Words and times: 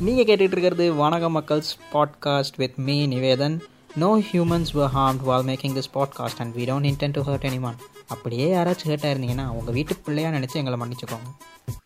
நீங்கள் 0.00 0.24
கேட்டுட்டு 0.24 0.40
இருக்கிறது 0.40 0.94
வணக்க 0.94 1.28
மக்கள்ஸ் 1.36 1.72
podcast 1.92 2.56
with 2.56 2.74
me 2.76 3.06
Nivedhan. 3.06 3.60
No 3.96 4.18
humans 4.18 4.72
were 4.72 4.90
harmed 4.94 5.20
while 5.22 5.44
making 5.44 5.74
this 5.76 5.90
podcast 5.94 6.38
and 6.38 6.54
we 6.54 6.58
don't 6.58 6.88
intend 6.90 7.10
to 7.10 7.22
hurt 7.22 7.46
anyone 7.60 7.74
அப்படியே 8.06 8.54
யாராச்சும் 8.54 8.90
ஹேட்டாக 8.90 9.12
இருந்தீங்கன்னா 9.14 9.46
உங்கள் 9.50 9.74
வீட்டு 9.74 9.96
பிள்ளையாக 9.96 10.38
நினச்சி 10.38 10.54
எங்களை 10.54 10.78
மன்னிச்சுக்கோங்க. 10.80 11.28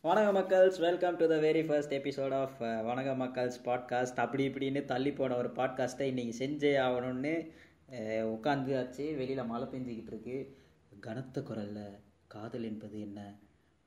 வணக்க 0.03 0.31
மக்கள்ஸ் 0.39 0.81
welcome 0.81 1.17
to 1.17 1.29
the 1.29 1.35
very 1.35 1.67
first 1.67 1.95
episode 1.95 2.35
of 2.35 2.57
வணக்க 2.61 3.15
மக்கள்ஸ் 3.25 3.59
பாட்காஸ்ட் 3.65 4.21
அப்படி 4.25 4.49
இப்படின்னு 4.49 4.85
தள்ளி 4.85 5.13
போன 5.13 5.37
ஒரு 5.37 5.51
பாட்காஸ்ட்டை 5.57 6.09
இன்றைக்கி 6.13 6.35
செஞ்சே 6.39 6.73
ஆகணும்னு 6.87 7.35
உட்காந்துயாச்சு 8.35 9.17
வெளியில் 9.17 9.45
மழை 9.45 9.67
பெஞ்சிக்கிட்டு 9.73 10.07
இருக்கு. 10.07 10.57
கனத்த 11.01 11.43
குரலில் 11.43 11.99
காதல் 12.27 12.65
என்பது 12.65 13.01
என்ன? 13.01 13.39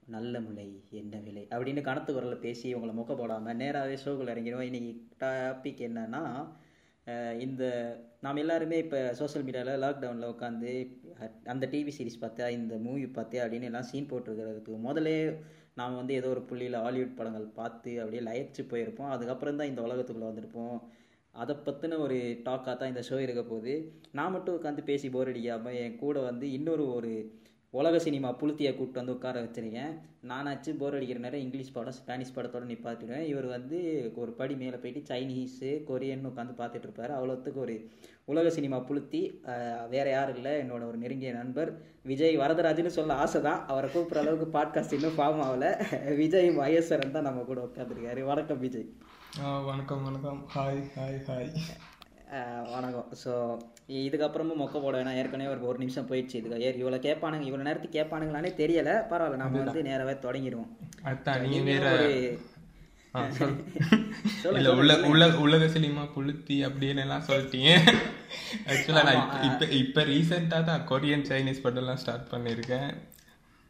நல்ல 0.03 0.35
முலை 0.45 0.67
என்ன 0.99 1.15
விலை? 1.25 1.43
அப்படின்னு 1.53 1.81
கணத்து 1.87 2.11
குரலில் 2.13 2.43
பேசி 2.45 2.67
உங்களை 2.77 2.93
மொக்க 2.97 3.13
போடாமல் 3.15 3.59
நேராகவே 3.61 3.95
ஷோக்குள்ள 4.03 4.33
இறங்கிடுவோம். 4.33 4.67
இன்றைக்கி 4.69 4.91
டாபிக் 5.23 5.81
என்னன்னா 5.87 6.23
இந்த 7.45 7.63
நாம் 8.25 8.41
எல்லாருமே 8.43 8.77
இப்போ 8.83 8.99
சோஷியல் 9.19 9.45
மீடியாவில் 9.45 9.81
லாக்டவுனில் 9.83 10.31
உட்காந்து 10.33 10.71
அந்த 11.53 11.65
டிவி 11.73 11.91
சீரிஸ் 11.97 12.21
பார்த்தியா 12.23 12.47
இந்த 12.57 12.75
மூவி 12.85 13.05
பார்த்தியா 13.17 13.43
அப்படின்னு 13.45 13.69
எல்லாம் 13.69 13.87
சீன் 13.91 14.09
போட்டிருக்கிறதுக்கு 14.11 14.75
முதலே 14.87 15.15
நாம் 15.79 15.97
வந்து 15.99 16.13
ஏதோ 16.19 16.29
ஒரு 16.35 16.41
புள்ளியில் 16.49 16.77
ஹாலிவுட் 16.85 17.17
படங்கள் 17.19 17.47
பார்த்து 17.59 17.91
அப்படியே 18.01 18.23
லயச்சு 18.29 18.63
போயிருப்போம். 18.71 19.11
அதுக்கப்புறம் 19.15 19.59
தான் 19.59 19.71
இந்த 19.71 19.81
உலகத்துக்குள்ளே 19.87 20.29
வந்திருப்போம். 20.31 20.77
அதை 21.35 21.53
பற்றின 21.67 21.99
ஒரு 22.05 22.17
டாக்காக 22.47 22.73
தான் 22.77 22.91
இந்த 22.93 23.03
ஷோ 23.09 23.17
இருக்க 23.25 23.43
போகுது. 23.51 23.73
நான் 24.17 24.33
மட்டும் 24.35 24.57
உட்காந்து 24.57 24.89
பேசி 24.89 25.09
போர் 25.15 25.31
அடிக்காமல் 25.33 25.77
என் 25.83 26.01
கூட 26.03 26.19
வந்து 26.29 26.45
இன்னொரு 26.57 26.85
ஒரு 26.97 27.11
உலக 27.79 27.99
சினிமா 28.05 28.29
புளுத்தியை 28.39 28.71
கூப்பிட்டு 28.71 28.99
வந்து 28.99 29.13
உட்கார 29.17 29.41
வச்சிருக்கேன். 29.43 29.91
நானாச்சும் 30.29 30.79
போர் 30.79 30.95
அடிக்கிற 30.95 31.19
நேரம் 31.25 31.43
இங்கிலீஷ் 31.43 31.71
படம் 31.75 31.95
ஸ்பானிஷ் 31.97 32.33
படத்தோட 32.37 32.65
நிப்பாட்டிடுவேன். 32.71 33.23
இவர் 33.29 33.47
வந்து 33.53 33.77
ஒரு 34.21 34.31
படி 34.39 34.55
மேலே 34.63 34.77
போயிட்டு 34.81 35.01
சைனீஸு 35.09 35.69
கொரியன் 35.89 36.27
உட்காந்து 36.29 36.53
பார்த்துட்டு 36.57 36.87
இருப்பாரு. 36.87 37.13
அவ்வளோத்துக்கு 37.17 37.59
ஒரு 37.65 37.75
உலக 38.31 38.49
சினிமா 38.57 38.79
புளுத்தி 38.89 39.21
வேற 39.93 40.05
யாரும் 40.15 40.39
இல்லை. 40.39 40.53
என்னோட 40.63 40.83
ஒரு 40.89 40.99
நெருங்கிய 41.03 41.31
நண்பர் 41.39 41.71
விஜய் 42.11 42.35
வரதராஜன்னு 42.43 42.93
சொல்ல 42.97 43.19
ஆசை 43.25 43.41
தான் 43.47 43.63
அவரை 43.73 43.89
கூப்பிட்ற 43.95 44.23
அளவுக்கு 44.23 44.49
பாட்காஸ்ட் 44.57 44.97
இன்னும் 44.97 45.17
ஃபார்ம் 45.19 45.41
ஆகல. 45.47 45.69
விஜய் 46.21 46.51
மகேஸ்வரன் 46.59 47.15
தான் 47.17 47.27
நம்ம 47.29 47.45
கூட 47.51 47.61
உட்காந்துருக்காரு 47.69 48.23
வணக்கம் 48.31 48.61
விஜய். 48.65 48.87
வணக்கம் 49.71 50.03
வணக்கம். 50.09 50.41
ஹாய் 50.57 50.83
ஹாய் 50.97 51.19
ஹாய் 51.29 51.49
வணக்கம். 52.75 53.07
ஸோ 53.23 53.31
இதுக்கப்புறமும் 53.99 54.61
மொக்க 54.61 54.81
போட 54.81 54.93
வேணாம். 54.97 55.17
ஏற்கனவே 55.21 55.51
ஒரு 55.53 55.67
ஒரு 55.67 55.77
நிமிஷம் 55.77 56.07
போயிடுச்சு. 56.09 56.35
இதுக்கு 56.39 56.61
ஏ 56.61 56.71
இவ்வளோ 56.81 56.99
கேட்பானுங்க 57.07 57.45
இவ்வளோ 57.49 57.67
நேரத்துக்கு 57.67 57.99
கேட்பானுங்களானே 57.99 58.51
தெரியல. 58.61 58.93
பரவாயில்ல 59.11 59.41
நம்ம 59.43 59.63
வந்து 59.63 59.83
நேராகவே 59.89 60.15
தொடங்கிடுவோம். 60.27 60.71
இல்ல 64.57 64.69
உல 64.73 64.91
உல 65.05 65.23
உலக 65.37 65.63
சினிமா 65.67 66.03
புளுத்தி 66.15 66.57
அப்படின்னு 66.67 67.01
எல்லாம் 67.05 67.25
சொல்லிட்டீங்க. 67.27 67.71
ஆக்சுவலா 68.71 69.03
நான் 69.09 69.41
இப்ப 69.43 69.65
இப்ப 69.81 70.03
ரீசெண்டா 70.03 70.59
தான் 70.63 70.85
கொரியன் 70.89 71.25
சைனீஸ் 71.29 71.61
படம் 71.61 71.81
எல்லாம் 71.83 71.97
ஸ்டார்ட் 71.97 72.31
பண்ணிருக்கேன் 72.31 72.91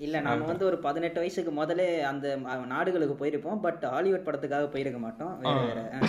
இல்லை 0.02 0.19
நம்ம 0.21 0.45
வந்து 0.45 0.66
ஒரு 0.66 0.77
பதினெட்டு 0.77 1.19
வயசுக்கு 1.19 1.52
முதல்ல 1.52 2.02
அந்த 2.02 2.35
நாடுகளுக்கு 2.67 3.25
போயிருப்போம். 3.25 3.59
பட் 3.61 3.81
ஹாலிவுட் 3.81 4.25
படத்துக்காக 4.25 4.67
போயிருக்க 4.67 4.99
மாட்டோம். 4.99 5.39
வேற 5.39 5.59
வேற. 5.59 5.81
அஹ், 5.81 6.03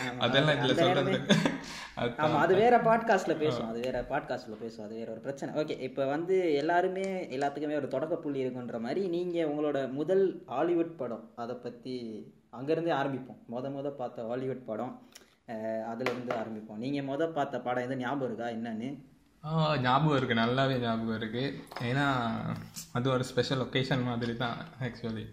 ஆமா. 0.00 0.18
அதெல்லாம் 0.18 0.54
இதுல 0.54 0.60
அந்த 0.60 0.74
சொல்றது. 0.74 1.10
நேரமே- 1.10 1.36
அதான். 1.96 2.18
ஆமா 2.18 2.36
அது 2.36 2.54
வேற 2.54 2.78
பாட்காஸ்ட்ல 2.78 3.34
பேசுவோம். 3.36 3.68
அது 3.68 3.80
வேற 3.80 4.00
பாட்காஸ்ட்ல 4.02 4.56
பேசுவோம். 4.62 4.84
அது 4.84 4.94
வேற 4.94 5.10
ஒரு 5.10 5.20
பிரச்சனை. 5.20 5.62
ஓகே 5.62 5.80
இப்போ 5.80 6.06
வந்து 6.06 6.54
எல்லாருமே 6.54 7.02
எல்லாத்துக்குமே 7.30 7.74
ஒரு 7.74 7.88
தொடக்க 7.88 8.16
புள்ளி 8.16 8.46
இருக்குன்ற 8.46 8.80
மாதிரி 8.80 9.08
நீங்க 9.08 9.42
உங்களோட 9.44 9.90
முதல் 9.92 10.42
ஹாலிவுட் 10.46 10.96
படம் 10.96 11.30
அதை 11.34 11.56
பத்தி 11.56 11.94
அங்கிருந்தே 12.50 12.90
ஆரம்பிப்போம். 12.90 13.38
முத 13.50 13.70
முத 13.70 13.90
பார்த்த 13.90 14.26
ஹாலிவுட் 14.26 14.64
படம் 14.64 15.02
அஹ், 15.48 15.84
அதுல 15.84 16.10
இருந்து 16.10 16.34
ஆரம்பிப்போம். 16.34 16.76
நீங்க 16.76 17.00
முத 17.12 17.32
பார்த்த 17.32 17.60
படம் 17.60 17.82
எதுவும் 17.82 17.98
ஞாபகம் 17.98 18.26
இருக்கா? 18.26 18.46
என்னன்னு? 18.46 18.88
ஞாபகம் 19.86 20.16
இருக்கு. 20.18 20.36
நல்லாவே 20.42 20.76
ஞாபகம் 20.84 21.18
இருக்கு. 21.20 21.44
ஏன்னா 21.88 22.06
அது 22.98 23.06
ஒரு 23.14 23.24
ஸ்பெஷல் 23.30 23.62
ஒகேஷன் 23.64 24.06
மாதிரி 24.08 24.34
தான் 24.44 24.56
ஆக்சுவலி 24.86 25.26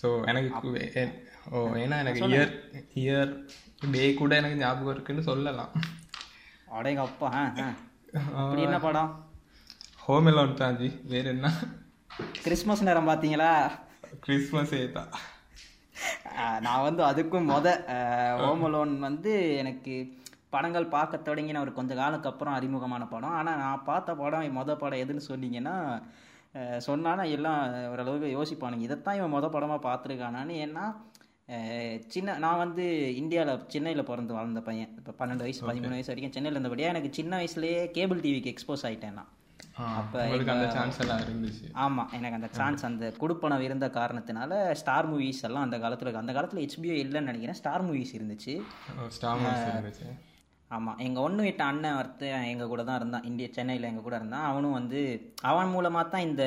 ஸோ 0.00 0.08
எனக்கு 0.30 0.70
ஓ 1.52 1.60
ஏன்னா 1.82 1.96
எனக்கு 2.02 2.22
இயர் 2.32 2.52
இயர் 3.02 3.32
டே 3.94 4.04
கூட 4.20 4.32
எனக்கு 4.40 4.60
ஞாபகம் 4.62 4.94
இருக்குன்னு 4.94 5.22
சொல்லலாம். 5.30 5.72
அடேங்க 6.76 7.02
அப்பா 7.08 7.28
என்ன 8.64 8.78
படம்? 8.86 9.10
ஹோம் 10.04 10.28
எலோன் 10.30 10.60
தான் 10.60 10.78
ஜி. 10.80 10.88
வேற 11.12 11.26
என்ன? 11.34 11.48
கிறிஸ்மஸ் 12.44 12.86
நேரம் 12.88 13.08
பார்த்தீங்களா? 13.10 13.50
கிறிஸ்மஸே 14.24 14.80
தான். 14.96 15.12
நான் 16.66 16.84
வந்து 16.86 17.02
அதுக்கும் 17.08 17.50
மொத 17.52 17.68
ஹோம் 18.42 18.64
அலோன் 18.68 18.94
வந்து 19.06 19.32
எனக்கு 19.62 19.94
படங்கள் 20.54 20.92
பார்க்க 20.96 21.26
தொடங்கின 21.28 21.60
ஒரு 21.64 21.72
கொஞ்ச 21.78 21.92
காலத்துக்கு 22.00 22.30
அப்புறம் 22.32 22.56
அறிமுகமான 22.58 23.04
படம். 23.14 23.36
ஆனால் 23.40 23.60
நான் 23.64 23.86
பார்த்த 23.90 24.14
படம் 24.22 24.58
மொத 24.58 24.76
படம் 24.82 25.02
எதுன்னு 25.04 25.28
சொன்னீங்கன்னா 25.30 25.76
சொன்னானா 26.88 27.24
எல்லாம் 27.36 27.60
ஓரளவுக்கு 27.92 28.28
யோசிப்பானுங்க. 28.36 28.86
இதைத்தான் 28.88 29.18
இவன் 29.20 29.34
மொத 29.36 29.48
படமாக 29.56 29.80
பார்த்துருக்கானான்னு 29.88 30.54
ஏன்னா 30.66 30.86
சின்ன 32.14 32.34
நான் 32.44 32.62
வந்து 32.62 32.84
இந்தியாவில் 33.20 33.62
சென்னையில் 33.72 34.08
பிறந்து 34.08 34.32
வளர்ந்த 34.36 34.60
பையன். 34.68 34.90
இப்போ 34.98 35.12
பன்னெண்டு 35.20 35.44
வயசு 35.46 35.68
பதிமூணு 35.68 35.96
வயசு 35.96 36.10
வரைக்கும் 36.10 36.34
சென்னையில் 36.34 36.56
இருந்தபடியாக 36.56 36.94
எனக்கு 36.94 37.10
சின்ன 37.18 37.32
வயசுலேயே 37.40 37.80
கேபிள் 37.96 38.24
டிவிக்கு 38.24 38.52
எக்ஸ்போஸ் 38.52 38.84
ஆகிட்டேன் 38.88 39.18
நான். 39.20 39.30
அப்ப 39.98 40.22
அந்த 40.54 40.68
சான்ஸ் 40.76 40.98
எல்லாம் 41.02 41.22
இருந்துச்சு. 41.24 41.66
ஆமாம் 41.84 42.10
எனக்கு 42.18 42.38
அந்த 42.38 42.48
சான்ஸ் 42.58 42.86
அந்த 42.88 43.06
குடுப்பணம் 43.22 43.64
இருந்த 43.66 43.86
காரணத்தினால 43.98 44.58
ஸ்டார் 44.80 45.08
மூவிஸ் 45.10 45.44
எல்லாம் 45.48 45.66
அந்த 45.66 45.78
காலத்தில் 45.84 46.20
அந்த 46.22 46.34
காலத்தில் 46.38 46.62
ஹெச்பிஓ 46.64 46.96
இல்லைன்னு 47.04 47.30
நினைக்கிறேன். 47.30 47.58
ஸ்டார் 47.60 47.86
மூவிஸ் 47.88 48.16
இருந்துச்சு. 48.18 48.54
ஆமாம் 50.70 50.98
எங்கள் 51.04 51.24
ஒன்று 51.26 51.42
வீட்டு 51.42 51.62
அண்ணன் 51.64 51.96
ஒருத்தன் 52.00 52.48
எங்கள் 52.50 52.70
கூட 52.72 52.82
தான் 52.88 52.98
இருந்தான். 53.00 53.24
இந்திய 53.24 53.46
சென்னையில் 53.56 53.88
எங்கள் 53.88 54.06
கூட 54.06 54.16
இருந்தான். 54.16 54.46
அவனும் 54.50 54.76
வந்து 54.78 55.00
அவன் 55.50 55.72
மூலமாக 55.74 56.04
தான் 56.12 56.26
இந்த 56.28 56.44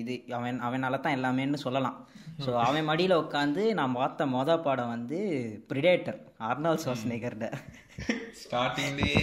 இது 0.00 0.14
அவன் 0.38 0.60
அவனால 0.66 1.00
தான் 1.00 1.16
எல்லாமேன்னு 1.18 1.64
சொல்லலாம். 1.64 1.96
ஸோ 2.44 2.50
அவன் 2.66 2.88
மடியில் 2.90 3.20
உட்காந்து 3.22 3.62
நான் 3.78 3.96
பார்த்த 3.98 4.26
மொத 4.26 4.56
படம் 4.66 4.92
வந்து 4.94 5.18
பிரிடேட்டர் 5.70 6.18
அர்னால் 6.48 6.80
சோஸ்நேகர்ட 6.84 7.46
ஸ்டார்டிங்லேயே 8.40 9.20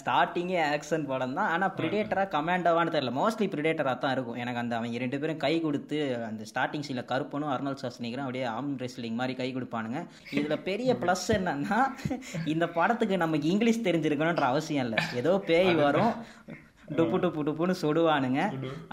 ஸ்டார்டிங்கே 0.00 0.58
ஆக்ஷன் 0.74 1.06
படம் 1.10 1.36
தான். 1.38 1.50
ஆனால் 1.54 1.72
ப்ரிடேட்டரா 1.78 2.24
கமாண்டோவான்னு 2.34 2.94
தெரியல. 2.94 3.12
மோஸ்ட்லி 3.18 3.46
ப்ரிடேட்டராக 3.52 3.96
தான் 4.04 4.14
இருக்கும். 4.16 4.38
எனக்கு 4.42 4.62
அந்த 4.62 4.74
அவங்க 4.78 5.02
ரெண்டு 5.04 5.20
பேரும் 5.22 5.40
கை 5.44 5.52
கொடுத்து 5.66 5.98
அந்த 6.30 6.46
ஸ்டார்டிங் 6.50 6.86
சீனில் 6.86 7.08
கருப்பனும் 7.12 7.52
அர்னால் 7.54 7.80
சாஸ்னிகரும் 7.82 8.26
அப்படியே 8.26 8.46
ஆம் 8.56 8.74
ரெஸ்லிங் 8.84 9.20
மாதிரி 9.20 9.36
கை 9.42 9.48
கொடுப்பானுங்க. 9.56 10.00
இதில் 10.38 10.64
பெரிய 10.68 10.90
ப்ளஸ் 11.04 11.26
என்னன்னா 11.38 11.80
இந்த 12.54 12.66
படத்துக்கு 12.78 13.22
நமக்கு 13.24 13.48
இங்கிலீஷ் 13.54 13.86
தெரிஞ்சிருக்கணுன்ற 13.88 14.46
அவசியம் 14.52 14.84
இல்லை. 14.86 15.00
ஏதோ 15.22 15.34
பேய் 15.50 15.72
வரும். 15.84 16.14
டுப்பு 16.98 17.16
டுப்பு 17.24 17.42
டுப்புன்னு 17.48 17.74
சுடுவானுங்க. 17.82 18.40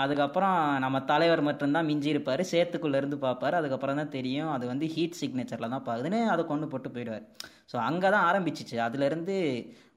அதுக்கப்புறம் 0.03 0.57
நம்ம 0.85 1.01
தலைவர் 1.11 1.47
மட்டும்தான் 1.49 1.89
மிஞ்சி 1.89 2.09
இருப்பாரு 2.13 2.45
சேத்துக்குள்ள 2.53 3.01
இருந்து 3.01 3.19
பார்ப்பாரு 3.25 3.57
அதுக்கப்புறம் 3.59 3.99
தான் 4.01 4.15
தெரியும். 4.17 4.49
அது 4.55 4.65
வந்து 4.73 4.87
ஹீட் 4.95 5.19
சிக்னேச்சர்ல 5.21 5.69
தான் 5.75 5.85
பார்க்குதுன்னு 5.89 6.21
அதை 6.33 6.43
கொண்டு 6.53 6.67
போட்டு 6.71 6.91
போயிடுவார். 6.95 7.27
ஸோ 7.71 7.77
அங்கே 7.89 8.09
தான் 8.15 8.27
ஆரம்பிச்சிச்சு. 8.31 8.75
அதுலேருந்து 8.87 9.37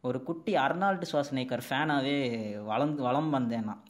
ஒரு 0.09 0.19
குட்டி 0.29 0.53
அர்னால்டு 0.63 1.09
சுவாசனேக்கர் 1.11 1.65
ஃபேனாகவே 1.67 2.15
வளர்ந்து 2.71 3.01
வளம் 3.09 3.29
வந்தேன் 3.37 3.67
நான் 3.69 3.83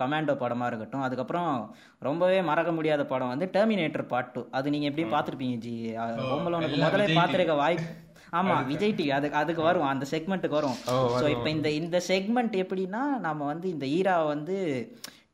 கமாண்டோ 0.00 0.34
படமாக 0.42 0.68
இருக்கட்டும். 0.70 1.04
அதுக்கப்புறம் 1.06 1.50
ரொம்பவே 2.08 2.40
மறக்க 2.48 2.72
முடியாத 2.78 3.04
படம் 3.12 3.32
வந்து 3.34 3.46
டெர்மினேட்டர் 3.54 4.10
பார்ட் 4.12 4.34
டூ 4.34 4.42
அது 4.58 4.72
நீங்கள் 4.74 4.90
எப்படி 4.90 5.06
பார்த்துருப்பீங்க 5.14 5.58
ஜி. 5.66 5.76
எல்லாம் 5.92 6.44
முதல்ல 6.48 7.06
பார்த்துருக்க 7.20 7.56
வாய்ப்பு 7.62 7.88
ஆமா 8.38 8.56
விஜய் 8.70 8.96
டிவி 9.00 9.12
அதுக்கு 9.18 9.40
அதுக்கு 9.42 9.62
வரும் 9.68 9.90
அந்த 9.92 10.06
செக்மெண்ட்டுக்கு 10.14 10.58
வரும் 10.60 10.78
ஸோ 11.20 11.26
இப்போ 11.34 11.50
இந்த 11.56 11.68
இந்த 11.80 12.00
செக்மெண்ட் 12.12 12.56
எப்படின்னா 12.64 13.02
நம்ம 13.26 13.40
வந்து 13.52 13.68
இந்த 13.74 13.86
ஈராவை 13.98 14.26
வந்து 14.34 14.56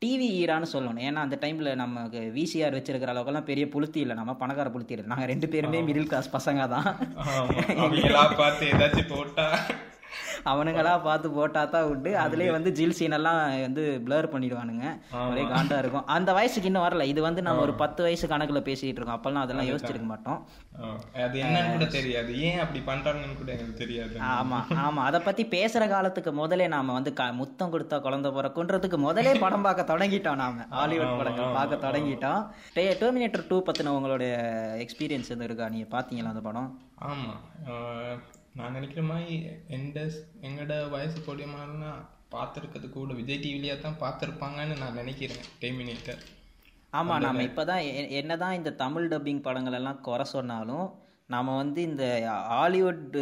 டிவி 0.02 0.28
ஈரான்னு 0.38 0.68
சொல்லணும். 0.72 1.02
ஏன்னா 1.08 1.20
அந்த 1.26 1.36
டைமில் 1.42 1.68
நமக்கு 1.82 2.20
விசிஆர் 2.38 2.76
வச்சிருக்கிற 2.76 3.12
அளவுக்குலாம் 3.12 3.46
பெரிய 3.50 3.66
புளுத்தி 3.74 4.00
இல்லை. 4.04 4.16
நம்ம 4.20 4.34
பணக்கார 4.40 4.70
புளுத்தி 4.74 4.94
இல்லை. 4.96 5.06
நாங்கள் 5.12 5.30
ரெண்டு 5.32 5.48
பேருமே 5.52 5.82
மிடில் 5.88 6.10
கிளாஸ் 6.12 6.34
பசங்க 6.36 6.66
தான். 6.74 6.88
அவனுங்களா 10.50 10.92
பார்த்து 11.06 11.28
போட்டா 11.36 11.60
தான் 11.74 11.88
உண்டு. 11.92 12.10
அதுலயே 12.24 12.50
வந்து 12.56 12.70
ஜில் 12.78 12.94
சீன் 12.98 13.16
எல்லாம் 13.18 13.40
வந்து 13.66 13.82
பிளர் 14.06 14.28
பண்ணிடுவானுங்க. 14.32 14.86
ஒரே 15.30 15.44
காண்டா 15.52 15.78
இருக்கும். 15.82 16.06
அந்த 16.16 16.30
வயசுக்கு 16.38 16.68
இன்னும் 16.70 16.84
வரல. 16.86 17.06
இது 17.12 17.20
வந்து 17.28 17.42
நம்ம 17.46 17.62
ஒரு 17.66 17.74
பத்து 17.82 18.02
வயசு 18.06 18.30
கணக்குல 18.32 18.62
பேசிட்டு 18.68 18.98
இருக்கோம். 18.98 19.18
அப்பெல்லாம் 19.18 19.44
அதெல்லாம் 19.46 19.68
யோசிச்சிருக்க 19.70 20.08
மாட்டோம். 20.12 20.40
அது 21.26 21.38
என்னன்னு 21.44 21.74
கூட 21.76 21.88
தெரியாது. 21.98 22.30
ஏன் 22.48 22.60
அப்படி 22.64 22.82
பண்றாங்கன்னு 22.90 23.38
கூட 23.42 23.56
தெரியாது. 23.82 24.16
ஆமா 24.36 24.60
ஆமா. 24.86 25.02
அதை 25.10 25.20
பத்தி 25.28 25.44
பேசுற 25.56 25.88
காலத்துக்கு 25.94 26.32
முதலே 26.42 26.68
நாம 26.76 26.92
வந்து 26.98 27.12
முத்தம் 27.40 27.72
கொடுத்தா 27.72 27.96
குழந்தை 28.08 28.30
பிறக்குன்றதுக்கு 28.38 29.00
முதலே 29.06 29.34
படம் 29.44 29.66
பார்க்க 29.68 29.90
தொடங்கிட்டோம் 29.92 30.40
நாம. 30.42 30.66
ஹாலிவுட் 30.78 31.18
படங்கள் 31.20 31.56
பார்க்க 31.58 31.84
தொடங்கிட்டோம். 31.86 32.42
டெர்மினேட்டர் 33.02 33.48
டூ 33.50 33.58
பத்தின 33.66 33.94
உங்களுடைய 33.98 34.32
எக்ஸ்பீரியன்ஸ் 34.84 35.30
எதுவும் 35.32 35.48
இருக்கா? 35.48 35.68
நீங்க 35.74 35.88
பாத்தீங்களா 35.96 36.32
அந்த 36.34 36.44
படம்? 36.48 36.70
ஆமா. 37.10 37.32
நான் 38.54 38.74
நினைக்கிற 38.76 39.02
மாதிரி 39.02 39.34
எந்த 39.68 39.98
எங்களோட 40.46 40.74
வயசு 40.90 41.18
மாதிரிலாம் 41.54 42.00
பார்த்துருக்கிறது 42.32 42.88
கூட 42.90 43.14
விஜய் 43.14 43.42
டிவிலேயே 43.44 43.76
தான் 43.78 44.00
பார்த்துருப்பாங்கன்னு 44.02 44.76
நான் 44.78 44.98
நினைக்கிறேன். 45.00 45.44
டெர்மினேட்டர் 45.62 46.20
ஆமாம் 46.92 47.22
நம்ம 47.24 47.42
இப்போ 47.42 47.62
தான் 47.64 47.82
என்ன 48.20 48.32
தான் 48.36 48.56
இந்த 48.58 48.70
தமிழ் 48.82 49.08
டப்பிங் 49.12 49.42
படங்கள் 49.42 49.76
எல்லாம் 49.78 50.00
குறை 50.00 50.24
சொன்னாலும் 50.32 50.86
நாம் 51.26 51.50
வந்து 51.54 51.80
இந்த 51.82 52.04
ஹாலிவுட் 52.52 53.16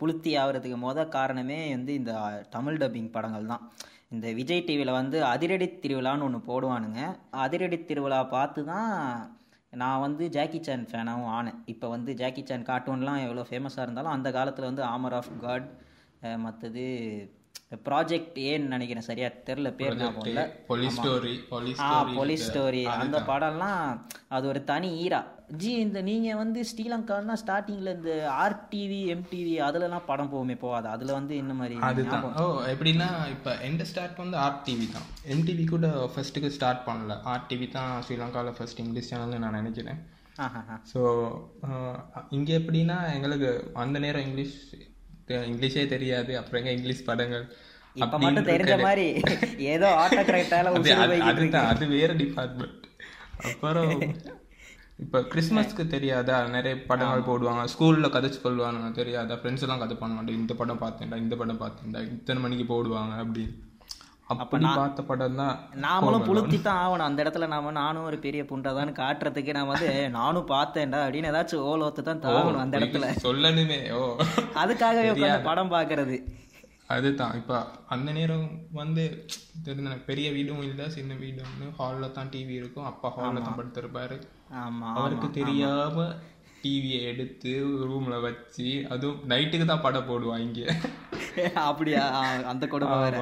புளுத்தி 0.00 0.30
ஆகிறதுக்கு 0.42 0.78
முத 0.84 1.08
காரணமே 1.08 1.58
வந்து 1.74 1.92
இந்த 1.94 2.12
தமிழ் 2.50 2.80
டப்பிங் 2.82 3.12
படங்கள் 3.16 3.50
தான். 3.52 3.64
இந்த 4.10 4.26
விஜய் 4.38 4.66
டிவியில் 4.68 4.98
வந்து 5.00 5.18
அதிரடி 5.24 5.66
திருவிழான்னு 5.84 6.26
ஒன்று 6.28 6.40
போடுவானுங்க. 6.48 7.02
அதிரடி 7.44 7.78
திருவிழா 7.90 8.20
பார்த்து 8.34 8.62
தான் 8.64 8.90
நான் 9.80 10.02
வந்து 10.04 10.24
ஜாக்கி 10.36 10.58
சான் 10.66 10.88
ஃபேனாகவும் 10.90 11.30
ஆனேன். 11.36 11.60
இப்போ 11.72 11.86
வந்து 11.94 12.10
ஜாக்கி 12.20 12.42
சான் 12.48 12.66
கார்ட்டூன்லாம் 12.70 13.20
எவ்வளோ 13.26 13.44
ஃபேமஸாக 13.50 13.86
இருந்தாலும் 13.86 14.14
அந்த 14.16 14.28
காலத்தில் 14.36 14.68
வந்து 14.70 14.82
ஆமர் 14.94 15.16
ஆஃப் 15.18 15.30
காட் 15.44 15.68
மற்றது 16.46 16.84
ப்ராஜெக்ட் 17.86 18.38
ஏன்னு 18.48 18.72
நினைக்கிறேன். 18.74 19.06
சரியா 19.08 19.28
தெரில 19.48 19.68
பேர் 19.78 19.96
ஞாபகம் 20.00 20.28
இல்லை? 20.30 20.44
போலீஸ் 20.70 20.98
ஸ்டோரி 20.98 21.32
ஆ 21.86 21.88
போலீஸ் 22.18 22.44
ஸ்டோரி 22.48 22.82
அந்த 23.02 23.18
படம்லாம் 23.30 23.86
அது 24.36 24.44
ஒரு 24.52 24.60
தனி 24.72 24.90
ஈரா 25.04 25.20
ஜி 25.60 25.70
இந்த 25.84 25.98
நீங்கள் 26.08 26.38
வந்து 26.40 26.60
ஸ்ரீலங்கான்னா 26.68 27.34
ஸ்டார்டிங்கில் 27.40 27.92
இந்த 27.96 28.12
ஆர்டிவி 28.44 29.00
எம்டிவி 29.14 29.54
அதுலலாம் 29.66 30.06
படம் 30.10 30.30
போகுமே 30.34 30.56
போகாது? 30.62 30.86
அதில் 30.94 31.12
வந்து 31.16 31.34
இந்த 31.42 31.54
மாதிரி 31.58 31.74
அதுதான். 31.88 32.24
ஓ 32.42 32.44
எப்படின்னா 32.72 33.08
இப்போ 33.34 33.52
எந்த 33.68 33.84
ஸ்டார்ட் 33.90 34.22
வந்து 34.24 34.38
ஆர்ட் 34.44 34.62
டிவி 34.68 34.86
தான். 34.96 35.06
எம்டிவி 35.34 35.64
கூட 35.74 35.88
ஃபர்ஸ்ட்டுக்கு 36.14 36.50
ஸ்டார்ட் 36.56 36.82
பண்ணல. 36.88 37.16
ஆர்ட் 37.32 37.48
டிவி 37.50 37.68
தான் 37.76 37.92
ஸ்ரீலங்காவில் 38.06 38.56
ஃபர்ஸ்ட் 38.58 38.82
இங்கிலீஷ் 38.84 39.10
சேனல்னு 39.12 39.42
நான் 39.44 39.58
நினைக்கிறேன். 39.60 40.00
ஸோ 40.92 41.00
இங்கே 42.36 42.54
எப்படின்னா 42.60 42.98
எங்களுக்கு 43.16 43.50
அந்த 43.84 43.98
நேரம் 44.06 44.24
இங்கிலீஷ் 44.28 44.56
இங்கிலீஷே 45.50 45.84
தெரியாது. 45.94 46.32
அப்புறம் 46.40 46.60
எங்க 46.62 46.72
இங்கிலீஷ் 46.78 47.08
படங்கள் 47.10 47.44
அப்படின்னு 48.02 48.26
மட்டும் 48.26 48.52
தெரிஞ்ச 48.52 48.76
மாதிரி 48.86 49.06
ஏதோ 49.74 49.88
ஆட்டோ 50.02 50.22
கரெக்டால 50.30 51.64
அது 51.72 51.88
வேற 51.98 52.12
டிபார்ட்மெண்ட் 52.22 52.86
அப்புறம் 53.50 53.92
இப்ப 54.98 55.20
கிறிஸ்மஸ்க்கு 55.22 55.84
தெரியாதா? 55.88 56.36
நிறைய 56.48 56.74
படங்கள் 56.88 57.26
போடுவாங்க. 57.28 57.62
ஸ்கூல்ல 57.72 58.08
கதைச்சு 58.10 58.38
கொள்வானுங்க 58.40 58.90
தெரியாதா? 58.92 59.34
ஃப்ரெண்ட்ஸ் 59.34 59.64
எல்லாம் 59.66 59.82
கதை 59.82 59.94
பண்ணுவாங்க 59.96 60.32
இந்த 60.36 60.54
படம் 60.54 60.80
பார்த்தேன்டா 60.80 61.16
இந்த 61.16 61.36
படம் 61.36 61.60
பார்த்தேன்டா 61.60 62.00
இத்தனை 62.10 62.40
மணிக்கு 62.42 62.66
போடுவாங்க 62.68 63.14
அப்படின்னு. 63.22 63.54
அப்படி 64.34 64.66
பார்த்த 64.76 65.00
படம் 65.02 65.38
தான் 65.40 65.56
நாமளும் 65.82 66.26
புளுத்தி 66.28 66.58
தான் 66.60 66.78
ஆகணும். 66.82 67.08
அந்த 67.08 67.22
இடத்துல 67.24 67.46
நாம 67.46 67.72
நானும் 67.78 68.06
ஒரு 68.10 68.18
பெரிய 68.18 68.42
புண்டதான்னு 68.44 68.92
காட்டுறதுக்கு 69.00 69.56
நான் 69.56 69.70
வந்து 69.72 69.88
நானும் 70.10 70.50
பார்த்தேன்டா 70.52 71.00
அப்படின்னு 71.04 71.30
ஏதாச்சும் 71.32 71.66
ஓலோத்து 71.70 72.02
தான் 72.02 72.22
தாகணும் 72.26 72.62
அந்த 72.62 72.78
இடத்துல. 72.80 73.08
சொல்லணுமே. 73.26 73.80
ஓ. 73.92 74.04
அதுக்காகவே 74.62 75.10
உட்காந்து 75.14 75.48
படம் 75.48 75.74
பார்க்கறது 75.74 76.18
அதுதான். 76.88 77.34
இப்ப 77.36 77.52
அந்த 77.88 78.08
நேரம் 78.12 78.46
வந்து 78.74 79.04
தெரிஞ்ச 79.66 79.92
பெரிய 80.06 80.28
வீடும் 80.32 80.62
இல்ல 80.62 80.88
சின்ன 80.90 81.12
வீடுன்னு 81.20 81.66
ஹால்ல 81.78 82.10
தான் 82.12 82.30
டிவி 82.32 82.54
இருக்கும். 82.54 82.86
அப்பா 82.86 83.08
ஹால்ல 83.16 83.44
தான் 83.44 83.58
படுத்திருப்பாரு. 83.60 84.16
அவருக்கு 84.94 85.30
தெரியாம 85.30 86.06
டிவியை 86.62 87.02
எடுத்து 87.02 87.52
ரூம்ல 87.84 88.20
வச்சு 88.20 88.86
அதுவும் 88.88 89.20
நைட்டுக்கு 89.28 89.64
தான் 89.64 89.80
படம் 89.80 90.08
போடுவான் 90.08 90.38
இங்க. 90.38 90.60
அப்படியா? 91.64 92.02
அந்த 92.46 92.66
வேற. 93.02 93.16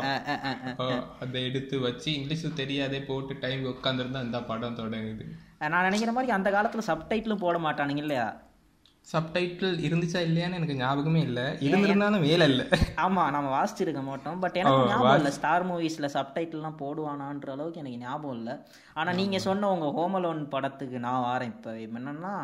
ஆ. 0.81 0.87
அதை 1.21 1.45
எடுத்து 1.45 1.81
வச்சு 1.81 2.15
இங்கிலீஷ் 2.15 2.55
தெரியாதே 2.55 3.01
போட்டு 3.01 3.39
டைம் 3.41 3.65
உட்காந்துருந்தா 3.65 4.23
இந்த 4.23 4.43
படம் 4.43 4.77
தொடங்குது. 4.77 5.25
நான் 5.69 5.85
நினைக்கிற 5.85 6.13
மாதிரி 6.13 6.33
அந்த 6.33 6.51
காலத்துல 6.51 6.83
சப்டைட்டிலும் 6.87 7.37
போட 7.37 7.59
மாட்டானுங்க 7.59 7.97
இல்லையா? 7.97 8.29
சப்டைட்டில் 9.13 9.79
இருந்துச்சா 9.87 10.21
இல்லையான்னு 10.27 10.59
எனக்கு 10.59 10.77
ஞாபகமே 10.81 11.21
இல்லை. 11.29 11.45
இருந்திருந்தாலும் 11.67 12.25
வேலை 12.27 12.45
இல்லை. 12.51 12.65
ஆமா 13.05 13.23
நம்ம 13.37 13.49
வாசிச்சிருக்க 13.55 14.03
மாட்டோம். 14.09 14.39
பட் 14.43 14.59
எனக்கு 14.61 14.83
ஞாபகம் 14.91 15.19
இல்லை. 15.21 15.33
ஸ்டார் 15.39 15.67
மூவிஸ்ல 15.71 16.09
சப்டைட்டில்லாம் 16.17 16.77
போடுவானான்ற 16.83 17.51
அளவுக்கு 17.57 17.83
எனக்கு 17.83 18.03
ஞாபகம் 18.05 18.37
இல்லை. 18.41 18.55
ஆனா 18.95 19.13
நீங்க 19.21 19.39
சொன்ன 19.49 19.71
உங்க 19.75 19.89
ஹோமலோன் 19.99 20.43
படத்துக்கு 20.55 20.99
நான் 21.07 21.27
வரேன். 21.31 21.53
இப்போ 21.57 21.73
என்னன்னா 21.87 22.35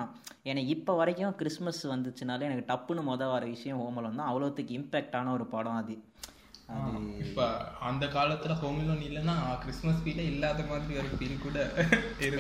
எனக்கு 0.52 0.72
இப்போ 0.76 0.94
வரைக்கும் 1.02 1.36
கிறிஸ்மஸ் 1.42 1.82
வந்துச்சுனாலே 1.94 2.48
எனக்கு 2.50 2.68
டப்புன்னு 2.72 3.08
முத 3.10 3.30
வர 3.34 3.44
விஷயம் 3.54 3.82
ஹோமலோன் 3.84 4.20
தான். 4.22 4.30
அவ்வளோத்துக்கு 4.32 4.78
இம்பேக்டான 4.80 5.32
ஒரு 5.38 5.46
படம் 5.54 5.80
அது. 5.82 5.96
இப்ப 7.22 7.44
அந்த 7.80 8.04
காலத்துல 8.06 8.52
ஹோமிலோன் 8.60 9.02
இல்லைன்னா 9.06 9.34
கிறிஸ்மஸ் 9.62 10.00
ஃபீலே 10.02 10.24
இல்லாத 10.30 10.62
மாதிரி 10.62 10.98
ஒரு 10.98 11.08
ஃபீல் 11.12 11.42
கூட 11.42 11.58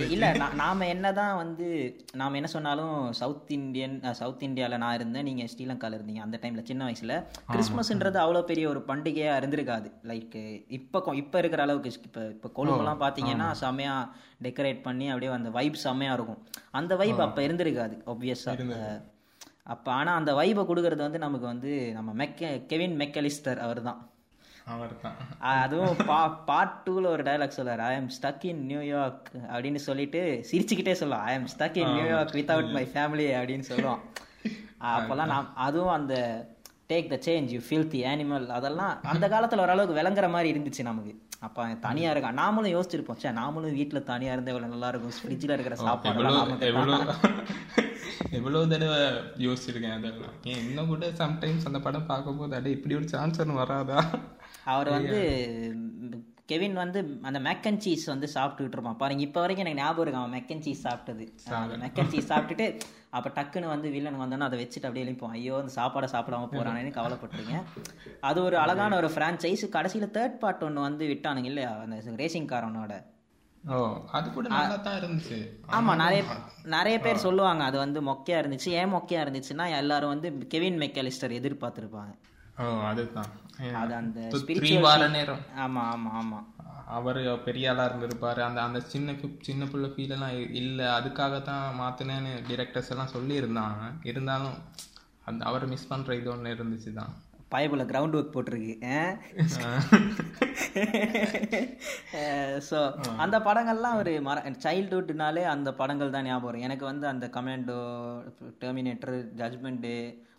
இல்ல 0.06 0.26
நாம 0.60 0.86
என்னதான் 0.86 1.36
வந்து 1.36 1.66
நாம 2.12 2.36
என்ன 2.36 2.48
சொன்னாலும் 2.48 3.12
சவுத் 3.12 3.52
இந்தியன் 3.56 3.96
சவுத் 4.12 4.42
இந்தியால 4.42 4.78
நான் 4.78 4.94
இருந்தேன் 4.94 5.28
நீங்க 5.28 5.44
ஸ்ரீலங்கால 5.44 5.98
இருந்தீங்க 5.98 6.22
அந்த 6.24 6.38
டைம்ல 6.42 6.64
சின்ன 6.64 6.84
வயசுல. 6.88 7.16
கிறிஸ்மஸ்ன்றது 7.52 8.16
அவ்வளவு 8.16 8.44
பெரிய 8.44 8.68
ஒரு 8.68 8.82
பண்டிகையா 8.88 9.34
இருந்திருக்காது. 9.40 9.90
லைக் 10.04 10.36
இப்ப 10.70 11.14
இப்ப 11.14 11.38
இருக்கிற 11.38 11.62
அளவுக்கு 11.62 11.92
இப்ப 12.00 12.26
இப்ப 12.28 12.50
கொழும்பெல்லாம் 12.58 13.02
பாத்தீங்கன்னா 13.04 13.48
செமையா 13.62 13.94
டெக்கரேட் 14.42 14.82
பண்ணி 14.82 15.08
அப்படியே 15.08 15.32
அந்த 15.32 15.50
வைப் 15.50 15.84
செமையா 15.84 16.12
இருக்கும். 16.12 16.40
அந்த 16.72 16.92
வைப் 16.96 17.20
அப்ப 17.20 17.40
இருந்திருக்காது 17.42 17.96
ஒப்வியஸா 18.06 18.54
அப்ப 19.66 19.86
ஆனா 19.92 20.10
அந்த 20.14 20.32
வைபை 20.34 20.62
கொடுக்கறது 20.66 21.02
வந்து 21.04 21.18
நமக்கு 21.18 21.46
வந்து 21.46 21.70
நம்ம 21.92 22.10
மெக்க 22.14 22.50
கெவின் 22.66 22.94
மெக்கலிஸ்டர் 23.00 23.58
அவர் 23.58 23.80
தான் 23.82 23.98
அதுவும் 25.52 25.98
பா 26.08 26.18
பார்ட் 26.48 26.78
டூவில் 26.84 27.08
ஒரு 27.12 27.22
டயலாக் 27.26 27.56
சொல்லுவார் 27.56 27.82
ஐ 27.88 27.90
எம் 27.98 28.08
ஸ்டக் 28.16 28.44
இன் 28.50 28.62
நியூயார்க் 28.70 29.28
அப்படின்னு 29.52 29.80
சொல்லிட்டு 29.88 30.20
சிரிச்சுக்கிட்டே 30.50 30.94
சொல்லுவான். 31.00 31.24
ஐ 31.30 31.34
am 31.38 31.48
stuck 31.54 31.78
in 31.82 31.94
New York 31.98 32.34
without 32.38 32.74
my 32.76 32.84
family 32.94 33.26
அப்படின்னு 33.40 33.66
சொல்லுவான். 33.72 34.02
அப்போல்லாம் 34.94 35.32
நான் 35.34 35.52
அதுவும் 35.66 35.94
அந்த 35.98 36.14
take 36.92 37.12
the 37.12 37.18
change 37.28 37.52
you 37.54 37.60
feel 37.68 37.88
the 37.94 38.00
animal 38.14 38.48
அதெல்லாம் 38.58 38.92
அந்த 39.12 39.28
காலத்தில் 39.34 39.62
ஓரளவுக்கு 39.66 40.00
விளங்குற 40.00 40.28
மாதிரி 40.34 40.50
இருந்துச்சு 40.54 40.88
நமக்கு. 40.90 41.14
அப்போ 41.46 41.62
தனியாக 41.86 42.12
இருக்கான். 42.14 42.38
நாமளும் 42.42 42.74
யோசிச்சிருப்போம். 42.74 43.20
சே 43.22 43.30
நாமளும் 43.40 43.76
வீட்டில் 43.78 44.06
தனியாக 44.12 44.34
இருந்தால் 44.36 44.54
எவ்வளோ 44.54 44.70
நல்லா 44.74 44.90
இருக்கும். 44.92 45.16
ஃப்ரிட்ஜில் 45.20 45.54
இருக்கிற 45.56 45.76
சாப்பாடு 45.86 46.22
எவ்வளோ 48.38 48.60
தடவை 48.70 49.00
யோசிச்சிருக்கேன். 49.46 49.96
அதெல்லாம். 49.98 50.34
ஏன் 50.50 50.62
இன்னும் 50.68 50.90
கூட 50.92 51.06
சம்டைம்ஸ் 51.20 51.68
அந்த 51.70 51.80
படம் 51.86 52.08
பார்க்கும்போது 52.12 52.56
அடே 52.58 52.72
இப்படி 52.76 52.96
ஒரு 53.00 53.06
சான்ஸ் 53.14 53.40
ஒன்று 53.42 53.60
வராதா? 53.62 53.98
அவர் 54.72 54.88
வந்து 54.96 55.18
கெவின் 56.50 56.76
வந்து 56.80 56.98
அந்த 57.28 57.38
மெக்கன் 57.46 57.78
சீஸ் 57.84 58.04
வந்து 58.12 58.26
சாப்பிட்டுட்டு 58.34 58.76
இருப்பான் 58.76 58.98
பாருங்க 59.00 59.22
இப்போ 59.26 59.40
வரைக்கும் 59.42 59.64
எனக்கு 59.64 59.80
ஞாபகம் 59.80 60.04
இருக்கு 60.04 60.20
அவன் 60.20 60.34
மெக்கன் 60.36 60.62
சீஸ் 60.66 60.84
சாப்பிட்டது. 60.86 61.24
மெக்கன் 61.84 62.10
சீஸ் 62.12 62.28
சாப்பிட்டுட்டு 62.32 62.66
அப்போ 63.16 63.28
டக்குன்னு 63.36 63.72
வந்து 63.72 63.88
வில்லன் 63.94 64.20
வந்தோன்னா 64.22 64.48
அதை 64.48 64.58
வச்சுட்டு 64.60 64.88
அப்படியே 64.88 65.04
எழுப்போம். 65.06 65.32
ஐயோ 65.36 65.54
அந்த 65.62 65.72
சாப்பாடை 65.78 66.08
சாப்பிடாம 66.14 66.48
போறானேன்னு 66.54 66.92
கவலைப்பட்டிருக்கேன். 66.98 67.64
அது 68.28 68.38
ஒரு 68.48 68.56
அழகான 68.64 68.96
ஒரு 69.00 69.10
ஃப்ரான்ச்சைஸ் 69.14 69.64
கடைசியில் 69.76 70.14
தேர்ட் 70.18 70.38
பார்ட் 70.44 70.64
ஒன்று 70.68 70.86
வந்து 70.88 71.06
விட்டானுங்க 71.12 71.50
இல்லையா? 71.52 71.72
அந்த 71.84 72.16
ரேசிங் 72.22 72.48
காரனோட. 72.54 72.94
ஓ 73.64 73.76
அது 74.16 74.26
கூட 74.36 74.46
நல்லா 74.54 74.78
தான் 74.86 74.98
இருந்துச்சு. 75.00 75.38
ஆமா 75.76 75.92
நிறைய 76.04 76.22
நிறைய 76.76 76.96
பேர் 77.06 77.24
சொல்லுவாங்க 77.26 77.62
அது 77.70 77.78
வந்து 77.84 78.00
மொக்கையா 78.10 78.38
இருந்துச்சு. 78.42 78.70
ஏன் 78.80 78.94
மொக்கையா 78.96 79.22
இருந்துச்சுன்னா 79.26 79.66
எல்லாரும் 79.80 80.14
வந்து 80.14 80.30
கெவின் 80.54 80.80
மெக்கலிஸ்டர் 80.84 81.38
எதிர்பார்த்திருப்பாங்க. 81.40 82.14
அதுதான். 82.90 83.26
அது 83.74 83.94
அந்த 83.94 84.20
நேரம். 85.10 85.40
ஆமா 85.56 85.92
ஆமா 85.92 86.12
ஆமா. 86.12 86.44
அவர் 86.96 87.44
பெரிய 87.44 87.70
ஆளா 87.70 87.84
இருந்திருப்பாரு. 87.84 88.38
அந்த 88.38 88.62
அந்த 88.62 88.82
சின்ன 88.84 89.14
சின்ன 89.42 89.64
பிள்ளை 89.64 89.90
ஃபீல் 89.90 90.08
எல்லாம் 90.08 90.54
இல்ல. 90.54 90.98
அதுக்காக 90.98 91.42
தான் 91.42 91.80
மாத்தினேன்னு 91.80 92.42
டிரெக்டர்ஸ் 92.48 92.88
எல்லாம் 92.88 93.06
சொல்லி 93.06 93.40
இருந்தாங்க 93.40 93.98
இருந்தாலும் 94.02 94.54
அந்த 95.24 95.44
அவரை 95.44 95.68
மிஸ் 95.68 95.88
பண்ற 95.88 96.14
இது 96.14 96.34
ஒண்ணு 96.34 96.56
இருந்துச்சு 96.56 96.92
தான். 96.92 97.22
பயபுல 97.52 97.84
கிரவுண்ட் 97.84 98.18
ஒர்க் 98.18 98.34
போட்டிருக்கு. 98.34 98.74
ஸோ 102.70 102.78
அந்த 103.24 103.36
படங்கள்லாம் 103.46 103.98
ஒரு 104.00 104.12
மர 104.28 104.42
சைல்டுஹுட்னாலே 104.64 105.44
அந்த 105.54 105.68
படங்கள் 105.80 106.14
தான் 106.16 106.28
ஞாபகம் 106.28 106.48
வரும். 106.48 106.66
எனக்கு 106.68 106.84
வந்து 106.90 107.06
அந்த 107.12 107.26
கமாண்டோ 107.36 107.78
டெர்மினேட்டர் 108.64 109.16
ஜட்மெண்ட்டு 109.40 109.94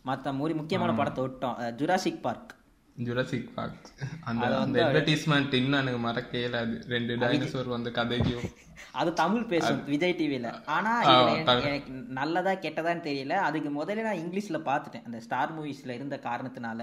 மற்ற 0.09 0.31
மூரி 0.39 0.55
முக்கியமான 0.59 0.93
படத்தை 0.99 1.23
விட்டோம். 1.25 1.57
ஜுராசிக் 1.81 2.23
பார்க் 2.27 2.53
ஜுராசிக் 2.95 3.49
பார்க் 3.55 3.89
அந்த 4.29 4.45
அந்த 4.59 4.77
அட்வர்டைஸ்மெண்ட் 4.85 5.53
இன்னும் 5.61 5.81
எனக்கு 5.81 5.99
மறக்க 6.05 6.39
இயலாது 6.39 6.77
ரெண்டு 6.93 7.15
டைனோசர் 7.23 7.75
வந்து 7.75 7.89
கதைக்கும். 7.97 8.47
அது 8.99 9.09
தமிழ் 9.21 9.49
பேசும் 9.51 9.81
விஜய் 9.91 10.15
டிவியில் 10.19 10.47
எனக்கு 10.77 11.67
எனக்கு 11.69 11.91
நல்லதா 12.19 12.53
கெட்டதான்னு 12.63 13.07
தெரியல. 13.09 13.35
அதுக்கு 13.47 13.69
முதல்ல 13.79 14.05
நான் 14.07 14.21
இங்கிலீஷில் 14.23 14.65
பார்த்துட்டேன். 14.69 15.05
அந்த 15.07 15.19
ஸ்டார் 15.25 15.55
மூவிஸில் 15.57 15.95
இருந்த 15.97 16.15
காரணத்தினால 16.23 16.81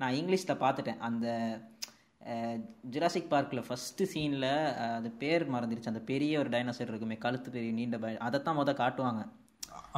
நான் 0.00 0.16
இங்கிலீஷில் 0.20 0.60
பார்த்துட்டேன். 0.62 1.02
அந்த 1.08 1.26
ஜுராசிக் 2.94 3.32
பார்க்கில் 3.32 3.66
ஃபஸ்ட்டு 3.66 4.08
சீனில் 4.12 4.50
அது 4.96 5.08
பேர் 5.22 5.44
மறந்துருச்சு. 5.54 5.92
அந்த 5.92 6.02
பெரிய 6.12 6.38
ஒரு 6.42 6.50
டைனோசர் 6.54 6.90
இருக்குமே 6.92 7.16
கழுத்து 7.24 7.48
பெரிய 7.56 7.72
நீண்ட 7.78 7.98
பய 8.04 8.24
அதைத்தான் 8.28 8.58
முத 8.58 8.72
காட்டுவாங்க. 8.82 9.22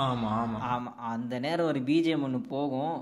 ஆமா 0.05 0.29
ஆமா. 0.41 0.59
ஆமா 0.73 0.91
அந்த 1.13 1.35
நேரம் 1.45 1.69
ஒரு 1.71 1.81
பிஜிஎம் 1.89 2.25
ஒன்று 2.27 2.41
போகும். 2.55 2.97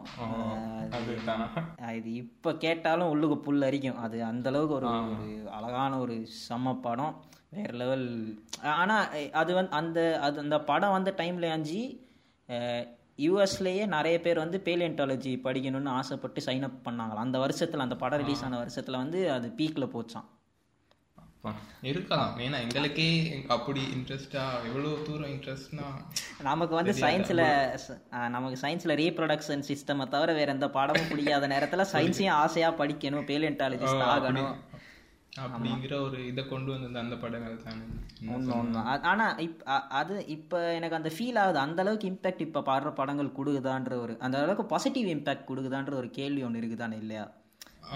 இது 1.98 2.10
இப்போ 2.22 2.50
கேட்டாலும் 2.64 3.10
உள்ளுக்கு 3.12 3.36
புல் 3.46 3.66
அரிக்கும். 3.68 4.00
அது 4.06 4.16
அந்த 4.30 4.46
அளவுக்கு 4.52 4.76
ஒரு 4.80 4.88
ஒரு 5.14 5.28
அழகான 5.58 5.92
ஒரு 6.04 6.16
செம்ம 6.46 6.74
படம். 6.86 7.14
வேற 7.56 7.72
லெவல் 7.80 8.06
ஆனால் 8.76 9.30
அது 9.40 9.50
வந்து 9.58 9.74
அந்த 9.80 10.00
அது 10.26 10.36
அந்த 10.44 10.56
படம் 10.70 10.94
வந்த 10.96 11.10
டைம்ல 11.20 11.50
அஞ்சு 11.56 11.82
யூஎஸ்லேயே 13.24 13.84
நிறைய 13.96 14.20
பேர் 14.20 14.42
வந்து 14.44 14.60
பேலியன்டாலஜி 14.64 15.34
படிக்கணும்னு 15.44 15.92
ஆசைப்பட்டு 15.98 16.40
சைன் 16.44 16.66
அப் 16.68 16.80
பண்ணாங்களாம். 16.86 17.24
அந்த 17.26 17.38
வருஷத்தில் 17.38 17.84
அந்த 17.84 17.96
படம் 17.96 18.22
ரிலீஸ் 18.24 18.44
ஆன 18.44 18.56
வருஷத்தில் 18.56 19.02
வந்து 19.02 19.20
அது 19.36 19.48
பீக்கில் 19.60 19.92
போச்சான் 19.94 20.30
இருக்கலாம். 21.88 22.30
ஏன்னா 22.44 22.58
எங்களுக்கே 22.64 23.08
அப்படி 23.48 23.82
இன்ட்ரெஸ்டா 23.96 24.44
எவ்வளவு 24.68 25.02
தூரம் 25.06 25.30
இன்ட்ரெஸ்ட்னா 25.34 25.88
நமக்கு 26.42 26.74
வந்து 26.74 26.92
சயின்ஸ்ல 26.92 27.42
நமக்கு 28.28 28.56
சயின்ஸ்ல 28.66 28.96
ரீப்ரொடக்ஷன் 29.02 29.62
சிஸ்டம் 29.68 30.08
தவிர 30.14 30.32
வேற 30.32 30.52
எந்த 30.52 30.68
பாடமும் 30.76 31.08
பிடிக்காத 31.08 31.48
நேரத்துல 31.48 31.84
சயின்ஸையும் 31.92 32.38
ஆசையா 32.44 32.70
படிக்கணும் 32.80 33.28
பேலியன்டாலஜிஸ்ட் 33.30 34.06
ஆகணும். 34.14 34.54
அப்படிங்கிற 35.44 35.94
ஒரு 36.02 36.18
இதை 36.26 36.42
கொண்டு 36.48 36.70
வந்தது 36.72 36.98
அந்த 37.02 37.16
படங்கள் 37.22 37.56
தானே. 37.64 37.86
ஆனா 39.10 39.26
இப் 39.46 39.58
அது 40.00 40.14
இப்ப 40.36 40.60
எனக்கு 40.74 40.98
அந்த 40.98 41.10
ஃபீல் 41.16 41.40
ஆகுது. 41.42 41.58
அந்த 41.64 41.82
அளவுக்கு 41.84 42.10
இம்பாக்ட் 42.12 42.44
இப்ப 42.46 42.62
பாடுற 42.68 42.90
படங்கள் 43.00 43.36
கொடுக்குதான்ற 43.38 43.96
ஒரு 44.04 44.14
அந்த 44.20 44.36
அளவுக்கு 44.38 44.66
பாசிட்டிவ் 44.72 45.08
இம்பாக்ட் 45.14 45.48
கொடுக்குதான்ற 45.50 45.94
ஒரு 46.02 46.10
கேள்வி 46.10 46.44
ஒன்று 46.48 46.62
இருக்குதானே 46.62 46.98
இல்லையா? 47.02 47.24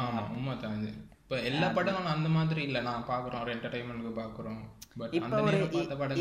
ஆமா 0.02 0.52
இது. 0.80 0.90
இப்ப 1.22 1.40
எல்லா 1.48 1.66
படங்களும் 1.68 2.14
அந்த 2.14 2.28
மாதிரி 2.36 2.62
இல்ல. 2.68 2.78
நான் 2.80 3.08
பாக்குறோம் 3.08 3.42
ஒரு 3.44 3.52
என்டர்டைன்மெண்ட்க்கு 3.56 4.12
பாக்குறோம். 4.20 4.60
பட் 5.00 5.12
இப்ப 5.18 5.40
ஒரு 5.48 5.58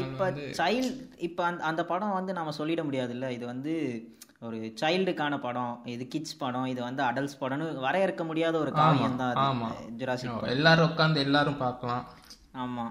இப்ப 0.03 0.25
சைல்ட் 0.59 0.97
இப்ப 1.27 1.39
அந்த 1.45 1.63
அந்த 1.63 1.81
படம் 1.91 2.17
வந்து 2.17 2.33
நாம 2.39 2.53
சொல்லிட 2.57 2.81
முடியாதுல்ல? 2.87 3.29
இது 3.37 3.45
வந்து 3.45 3.73
ஒரு 4.41 4.57
சைல்டுக்கான 4.81 5.33
படம் 5.39 5.73
இது 5.93 6.03
கிட்ஸ் 6.07 6.37
படம் 6.37 6.67
இது 6.71 6.81
வந்து 6.83 7.01
அடல்ட்ஸ் 7.07 7.39
படம்னு 7.39 7.65
வரையறுக்க 7.85 8.23
முடியாத 8.29 8.55
ஒரு 8.59 8.71
காவியம் 8.77 9.17
தான் 9.21 9.39
ஆமா. 9.45 9.69
ஜுராசிக் 9.99 10.45
எல்லாரும் 10.53 10.87
உட்காந்து 10.89 11.19
எல்லாரும் 11.25 11.59
பார்க்கலாம். 11.63 12.05
ஆமா 12.61 12.85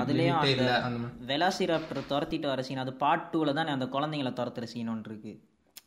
அதுலயும் 0.00 0.38
அந்த 0.86 1.00
வெலாசிராப்டர் 1.28 2.08
துரத்திட்டு 2.08 2.48
வர 2.52 2.62
சீன் 2.68 2.82
அது 2.84 2.94
பார்ட் 3.02 3.28
டூல 3.32 3.52
தானே 3.58 3.70
அந்த 3.76 3.86
குழந்தைங்கள 3.94 4.32
துரத்துற 4.38 4.66
சீன் 4.72 4.90
ஒன்று 4.94 5.10
இருக்கு. 5.10 5.34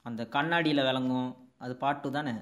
அந்த 0.06 0.22
கண்ணாடியில 0.36 0.86
விளங்கும் 0.88 1.28
அது 1.66 1.74
பார்ட் 1.84 2.02
டூ 2.04 2.12
தானே? 2.18 2.34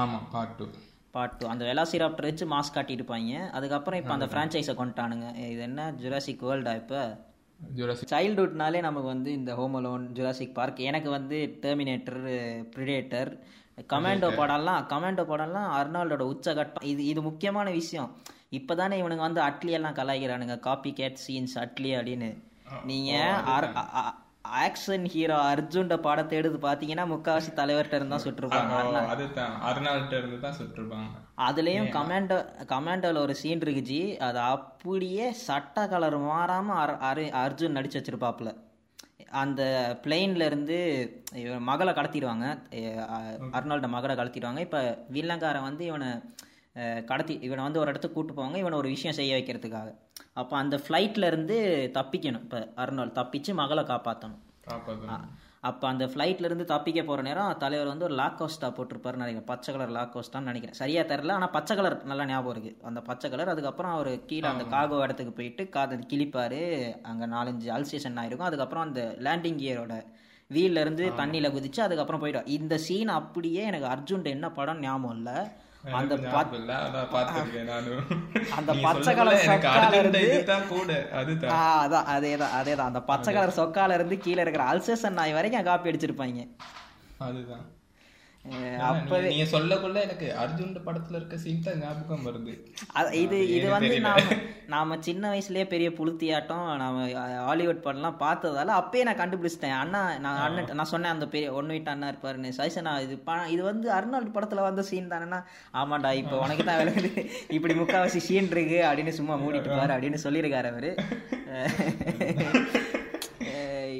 ஆமா 0.00 0.18
பார்ட் 0.32 0.56
டூ 0.58 0.66
பார்ட் 1.14 1.36
டூ 1.38 1.46
அந்த 1.52 1.64
வெலாசிராப்டர் 1.70 2.28
வச்சு 2.28 2.44
மாஸ்க் 2.52 2.76
காட்டியிருப்பாங்க 2.76 3.32
அதுக்கப்புறம் 3.56 4.00
இப்போ 4.00 4.14
அந்த 4.16 4.28
ஃப்ரான்ச்சைஸை 4.30 4.74
கொண்டுட்டானுங்க. 4.76 5.26
இது 5.52 5.62
என்ன? 5.68 5.82
ஜுராசிக் 6.00 6.46
வேர்ல்டா 6.48 6.74
இப்போ? 6.82 7.02
ஜுராசிக் 7.76 8.12
சைல்ட்ஹுட்னாலே 8.12 8.80
நமக்கு 8.80 9.08
வந்து 9.08 9.32
இந்த 9.32 9.54
ஹோம் 9.54 9.74
அலோன் 9.74 10.04
ஜுராசிக் 10.18 10.54
பார்க் 10.54 10.78
எனக்கு 10.78 11.10
வந்து 11.10 11.58
டெர்மினேட்டர் 11.62 12.20
ப்ரிடேட்டர் 12.76 13.30
கமாண்டோ 13.88 14.28
படம்லாம் 14.40 14.82
கமாண்டோ 14.86 15.24
படம்லாம் 15.30 15.70
அர்னால்டோட 15.78 16.24
உச்சகட்டம். 16.32 16.84
இது 16.84 17.04
இது 17.04 17.22
முக்கியமான 17.22 17.70
விஷயம். 17.70 18.10
இப்போதானே 18.50 18.96
இவனுங்க 19.02 19.26
வந்து 19.28 19.42
அட்லி 19.42 19.70
எல்லாம் 19.70 19.94
கலாய்க்கிறானுங்க 19.94 20.58
காப்பி 20.58 20.92
கேட் 20.92 21.18
சீன்ஸ் 21.28 21.56
அட்லி 21.56 21.92
அப்படின்னு 21.98 22.30
நீங்கள் 22.84 24.21
ஆக்ஷன் 24.48 25.06
ஹீரோ 25.06 25.54
அர்ஜுன்ட 25.54 25.96
படத்தை 25.96 26.38
எடுத்து 26.38 26.68
பார்த்தீங்கன்னா 26.68 27.06
முக்காவாசி 27.06 27.52
தலைவர்கிட்ட 27.54 27.94
இருந்தா 27.94 28.16
சுட்டிருப்பாங்க. 28.16 29.06
அதுதான் 29.06 29.62
அருணாள்கிட்ட 29.62 30.18
இருந்து 30.18 30.40
தான் 30.40 30.54
சுட்டிருப்பாங்க. 30.62 31.20
அதுலயும் 31.36 31.88
கமாண்டோ 31.88 32.46
கமாண்டோல 32.68 33.18
ஒரு 33.18 33.34
சீன் 33.34 33.60
இருக்கு 33.60 33.82
ஜி. 33.82 34.16
அது 34.16 34.38
அப்படியே 34.38 35.32
சட்ட 35.32 35.88
கலர் 35.88 36.18
மாறாம 36.20 36.66
அர்- 36.68 37.04
அரு- 37.12 37.30
அர்ஜுன் 37.30 37.76
நடிச்சு 37.76 38.02
வச்சிருப்பாப்புல. 38.02 38.56
அந்த 39.30 39.96
பிளெயின்ல 40.02 40.46
இருந்து 40.46 40.78
மகளை 41.58 41.94
கடத்திடுவாங்க. 41.94 42.58
அர்னால்ட 43.52 43.88
மகளை 43.88 44.16
கடத்திடுவாங்க. 44.16 44.58
இப்ப 44.58 45.04
வில்லங்காரன் 45.12 45.62
வந்து 45.62 45.84
இவனை 45.84 46.08
கடத்தி 47.10 47.34
இவனை 47.46 47.62
வந்து 47.64 47.80
ஒரு 47.80 47.90
இடத்துக்கு 47.92 48.16
கூட்டு 48.16 48.34
போவாங்க 48.36 48.58
இவனை 48.62 48.76
ஒரு 48.78 48.88
விஷயம் 48.94 49.16
செய்ய 49.18 49.32
வைக்கிறதுக்காக. 49.36 49.88
அப்போ 50.40 50.54
அந்த 50.62 50.76
ஃப்ளைட்ல 50.84 51.26
இருந்து 51.30 51.56
தப்பிக்கணும். 51.98 52.44
இப்போ 52.46 52.60
அர்னால்ட் 52.84 53.16
தப்பிச்சு 53.20 53.52
மகளை 53.62 53.84
காப்பாற்றணும் 53.92 54.42
அப்போ 55.68 55.86
அந்த 55.90 56.04
ஃப்ளைட்ல 56.12 56.48
இருந்து 56.48 56.64
தப்பிக்க 56.72 57.00
போற 57.08 57.20
நேரம் 57.26 57.50
தலைவர் 57.62 57.90
வந்து 57.90 58.06
ஒரு 58.06 58.14
லாக் 58.20 58.38
கோஸ்டா 58.38 58.68
போட்டிருப்பாரு 58.76 59.20
நினைக்கிறேன். 59.20 59.48
பச்சை 59.50 59.70
கலர் 59.74 59.92
லாக் 59.96 60.14
கோஸ்டான்னு 60.14 60.50
நினைக்கிறேன். 60.50 60.78
சரியா 60.80 61.02
தெரியல 61.12 61.34
ஆனா 61.38 61.48
பச்சை 61.56 61.74
கலர் 61.76 61.96
நல்லா 62.10 62.24
ஞாபகம் 62.30 62.54
இருக்கு. 62.54 62.72
அந்த 62.88 63.00
பச்சை 63.08 63.28
கலர் 63.32 63.52
அதுக்கப்புறம் 63.52 63.92
அவர் 63.96 64.10
கீழே 64.30 64.48
அந்த 64.52 64.64
காகோ 64.74 64.98
இடத்துக்கு 65.06 65.34
போயிட்டு 65.38 65.64
காதை 65.76 65.98
கிழிப்பாரு. 66.12 66.62
அங்க 67.10 67.26
நாலஞ்சு 67.34 67.68
அல்சேஷன் 67.76 68.18
ஆயிருக்கும் 68.22 68.48
அதுக்கப்புறம் 68.50 68.86
அந்த 68.88 69.02
லேண்டிங் 69.26 69.60
கியரோட 69.62 69.96
வீல்ல 70.50 70.84
இருந்து 70.84 71.04
தண்ணியில 71.20 71.50
குதிச்சு 71.56 71.80
அதுக்கப்புறம் 71.86 72.22
போயிடும் 72.24 72.50
இந்த 72.56 72.76
சீன் 72.86 73.12
அப்படியே 73.20 73.62
எனக்கு 73.70 73.88
அர்ஜுன் 73.94 74.32
என்ன 74.36 74.50
படம் 74.58 74.82
ஞாபகம் 74.86 75.16
இல்ல. 75.18 75.30
அந்த. 75.90 76.14
அந்த 78.56 78.72
பச்சை 78.82 79.14
கலர் 79.14 79.38
சக்கால 79.38 80.02
இருந்து- 80.02 80.44
அதான் 81.48 82.08
அதேதான். 82.08 82.62
அதேதான் 82.62 82.86
அந்த 82.86 83.00
பச்சை 83.00 83.34
கலர் 83.34 83.56
சொக்கால 83.56 83.94
இருந்து 83.94 84.18
கீழே 84.18 84.40
இருக்கிற 84.40 84.64
அல்சேஷன் 84.72 85.10
நாய் 85.10 85.32
வரைக்கும் 85.32 85.64
காப்பி 85.64 85.90
அடிச்சிருப்பாங்க. 85.90 86.48
அதுதான். 87.18 87.80
நீ- 88.44 88.70
நீங்க 89.26 89.44
சொல்லக்குள்ள 89.50 89.98
எனக்கு 90.04 90.28
அர்ஜுன் 90.40 90.72
படத்துல 90.86 91.18
இருக்க 91.18 91.36
சீன் 91.38 91.60
தான் 91.60 91.80
ஞாபகம் 91.80 92.24
வருது. 92.26 92.52
இது 93.20 93.36
இது 93.50 93.66
வந்து. 93.74 93.96
நாம 94.06 94.36
நாம 94.68 94.96
சின்ன 95.00 95.30
வயசுலயே 95.30 95.64
பெரிய 95.68 95.88
புளுத்தியாட்டம் 95.90 96.64
நாம 96.80 97.04
ஹாலிவுட் 97.42 97.84
படம்லாம் 97.84 98.18
பார்த்ததால 98.20 98.74
அப்பயே 98.80 99.02
நான் 99.02 99.20
கண்டுபிடிச்சிட்டேன். 99.20 99.76
அண்ணா 99.78 100.00
நான் 100.20 100.40
அண்ணன் 100.44 100.72
நான் 100.72 100.90
சொன்னேன் 100.92 101.14
அந்த 101.14 101.28
பெரிய 101.28 101.52
ஒன்னு 101.58 101.76
வீட்டு 101.76 101.92
அண்ணா 101.92 102.10
இருப்பாருன்னு 102.12 102.52
சைசனா 102.58 102.94
இது 103.04 103.16
இது 103.50 103.62
வந்து 103.64 103.88
அர்னால்டு 103.96 104.34
படத்துல 104.34 104.64
வந்த 104.66 104.84
சீன் 104.88 105.12
தானேன்னா 105.12 105.40
ஆமாண்டா 105.74 106.12
இப்போ 106.20 106.38
உனக்கு 106.40 106.64
தான் 106.64 106.80
விளங்குது 106.82 107.12
இப்படி 107.50 107.76
முக்காவாசி 107.76 108.22
சீன் 108.26 108.50
இருக்கு 108.52 108.80
அப்படின்னு 108.88 109.14
சும்மா 109.18 109.36
மூடிட்டு 109.42 109.72
பாரு 109.72 109.94
அப்படின்னு 109.94 110.24
சொல்லியிருக்காரு 110.24 110.70
அவரு. 110.72 110.92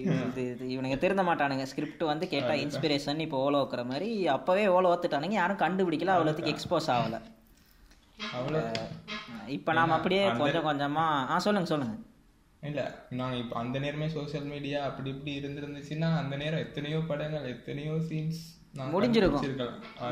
இது 0.02 0.42
இது 0.52 0.64
இவனுங்க 0.74 0.96
திருந்த 1.04 1.22
மாட்டானுங்க. 1.28 1.64
ஸ்கிரிப்ட் 1.72 2.04
வந்து 2.10 2.26
கேட்டா 2.34 2.54
இன்ஸ்பிரேஷன் 2.64 3.24
இப்போ 3.26 3.38
ஓலோ 3.46 3.60
வைக்கிற 3.62 3.82
மாதிரி 3.90 4.08
அப்பவே 4.36 4.64
ஓலோ 4.76 4.90
ஒத்துட்டானுங்க. 4.94 5.36
யாரும் 5.42 5.62
கண்டுபிடிக்கல 5.64 6.14
அவ்வளோத்துக்கு 6.16 6.54
எக்ஸ்போஸ் 6.54 6.88
ஆகல. 6.96 7.18
இப்போ 9.56 9.70
நாம 9.78 9.94
அப்படியே 9.98 10.24
கொஞ்சம் 10.40 10.66
கொஞ்சமா 10.70 11.04
ஆ 11.34 11.36
சொல்லுங்க 11.46 11.70
சொல்லுங்க. 11.74 11.96
இல்ல 12.70 12.80
நான் 13.18 13.38
இப்ப 13.42 13.54
அந்த 13.60 13.76
நேரமே 13.84 14.08
சோஷியல் 14.16 14.48
மீடியா 14.52 14.80
அப்படி 14.88 15.08
இப்படி 15.14 15.32
இருந்திருந்துச்சுன்னா 15.40 16.10
அந்த 16.22 16.34
நேரம் 16.42 16.64
எத்தனையோ 16.66 16.98
படங்கள் 17.08 17.48
எத்தனையோ 17.54 17.94
சீன்ஸ் 18.08 18.42
முடிஞ்சிருக்கும். 18.92 19.46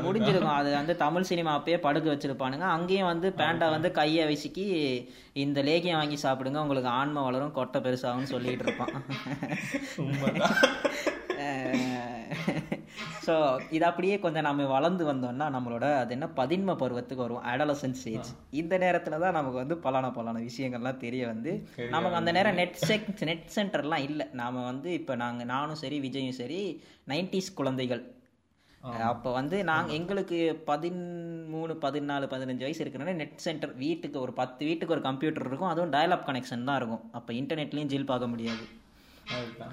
முடிஞ்சிருக்கும். 0.05 0.57
அது 0.59 0.69
வந்து 0.79 0.93
தமிழ் 1.03 1.27
சினிமா 1.29 1.51
அப்பயே 1.57 1.77
படுக்க 1.85 2.07
வச்சிருப்பானுங்க. 2.13 2.67
அங்கேயும் 2.75 3.11
வந்து 3.11 3.29
பேண்டா 3.39 3.67
வந்து 3.75 3.89
கையை 3.99 4.25
விசுக்கி 4.31 4.65
இந்த 5.45 5.61
லேகியம் 5.69 5.99
வாங்கி 6.01 6.19
சாப்பிடுங்க 6.25 6.63
உங்களுக்கு 6.65 6.91
ஆன்மை 6.99 7.23
வளரும் 7.27 7.57
கொட்டை 7.59 7.81
பெருசாகும்னு 7.87 8.33
சொல்லிட்டு 8.35 8.67
இருப்பான். 8.67 8.93
ஸோ 13.25 13.33
இது 13.75 13.83
அப்படியே 13.89 14.15
கொஞ்சம் 14.23 14.45
நம்ம 14.47 14.63
வளர்ந்து 14.75 15.03
வந்தோம்னா 15.09 15.47
நம்மளோட 15.55 15.85
அது 15.99 16.11
என்ன 16.15 16.27
பதின்ம 16.39 16.75
பருவத்துக்கு 16.81 17.25
வரும் 17.25 17.43
அடலசன்ட் 17.51 17.99
ஸ்டேஜ் 17.99 18.29
இந்த 18.61 18.73
நேரத்துல 18.83 19.19
தான் 19.23 19.37
நமக்கு 19.37 19.61
வந்து 19.63 19.75
பலான 19.85 20.07
பலான 20.15 20.41
விஷயங்கள்லாம் 20.47 21.03
தெரிய 21.05 21.25
வந்து 21.33 21.51
நமக்கு 21.95 22.19
அந்த 22.21 22.31
நேரம் 22.37 22.57
நெட் 22.61 22.81
செக் 22.89 23.11
நெட் 23.29 23.51
சென்டர்லாம் 23.57 24.07
இல்லை. 24.09 24.27
நாம 24.41 24.63
வந்து 24.71 24.89
இப்போ 25.01 25.15
நாங்கள் 25.25 25.51
நானும் 25.53 25.81
சரி 25.83 25.99
விஜயும் 26.07 26.39
சரி 26.41 26.63
நைன்டிஸ் 27.13 27.57
குழந்தைகள். 27.61 28.03
அப்போ 28.83 29.31
வந்து 29.31 29.63
நாங்கள் 29.63 29.95
எங்களுக்கு 29.95 30.63
பதிமூணு 30.67 31.73
பதினாலு 31.81 32.25
பதினஞ்சு 32.27 32.59
வயசு 32.59 32.83
இருக்கிறனால 32.85 33.13
நெட் 33.13 33.37
சென்டர் 33.37 33.75
வீட்டுக்கு 33.75 34.19
ஒரு 34.19 34.33
பத்து 34.33 34.65
வீட்டுக்கு 34.65 34.93
ஒரு 34.93 35.01
கம்ப்யூட்டர் 35.01 35.45
இருக்கும். 35.45 35.69
அதுவும் 35.69 35.91
டயலாப் 35.91 36.27
கனெக்ஷன் 36.29 36.63
தான் 36.63 36.75
இருக்கும். 36.75 37.03
அப்போ 37.11 37.33
இன்டர்நெட்லேயும் 37.33 37.91
ஜில் 37.93 38.05
பார்க்க 38.05 38.27
முடியாது. 38.27 38.63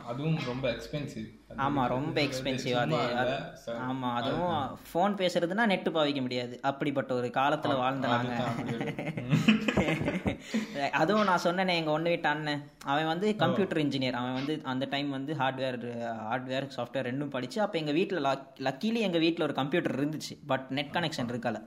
அதுவும் 0.08 0.36
ரொம்ப 0.46 0.66
எக்ஸ்பென்சிவ் 0.72 1.26
ஆமா 1.64 1.82
ரொம்ப 1.92 2.16
எக்ஸ்பென்சிவ் 2.20 2.74
அது 2.76 2.96
அது- 3.14 3.36
ஆமா 3.84 4.08
அதுவும் 4.18 4.56
ஃபோன் 4.88 5.14
பேசுறதுன்னா 5.18 5.64
நெட்டு 5.66 5.90
பாவிக்க 5.90 6.20
முடியாது. 6.20 6.54
அப்படிப்பட்ட 6.62 7.10
ஒரு 7.14 7.28
காலத்துல 7.34 7.76
வாழ்ந்த 7.78 8.08
நாங்க. 8.08 8.34
அதுவும் 10.98 11.28
நான் 11.28 11.44
சொன்னேனே 11.44 11.74
எங்க 11.74 11.90
ஒன்று 11.90 12.10
வீட்டு 12.10 12.28
அண்ணன். 12.28 12.60
அவன் 12.84 13.10
வந்து 13.10 13.28
கம்ப்யூட்டர் 13.36 13.80
இன்ஜினியர் 13.82 14.18
அவன் 14.18 14.36
வந்து 14.36 14.54
அந்த 14.64 14.84
டைம் 14.86 15.08
வந்து 15.10 15.32
ஹார்ட்வேர் 15.34 15.78
ஹார்ட்வேர் 16.22 16.66
சாஃப்ட்வேர் 16.76 17.08
ரெண்டும் 17.08 17.32
படிச்சு 17.32 17.58
அப்போ 17.60 17.78
எங்க 17.78 17.92
வீட்டில் 17.92 18.26
லக்கிலி 18.66 19.00
எங்க 19.00 19.18
வீட்டில் 19.18 19.46
ஒரு 19.46 19.54
கம்ப்யூட்டர் 19.54 19.96
இருந்துச்சு. 19.98 20.34
பட் 20.46 20.66
நெட் 20.70 20.94
கனெக்ஷன் 20.94 21.30
இருக்கல. 21.32 21.58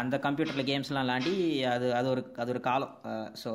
அந்த 0.00 0.16
கம்ப்யூட்டரில் 0.18 0.68
கேம்ஸ்லாம் 0.68 1.04
விளாண்டி 1.04 1.34
அது 1.68 1.86
அது 1.94 2.08
ஒரு 2.10 2.22
அது 2.36 2.50
ஒரு 2.50 2.62
காலம். 2.62 2.92
ஸோ 3.42 3.50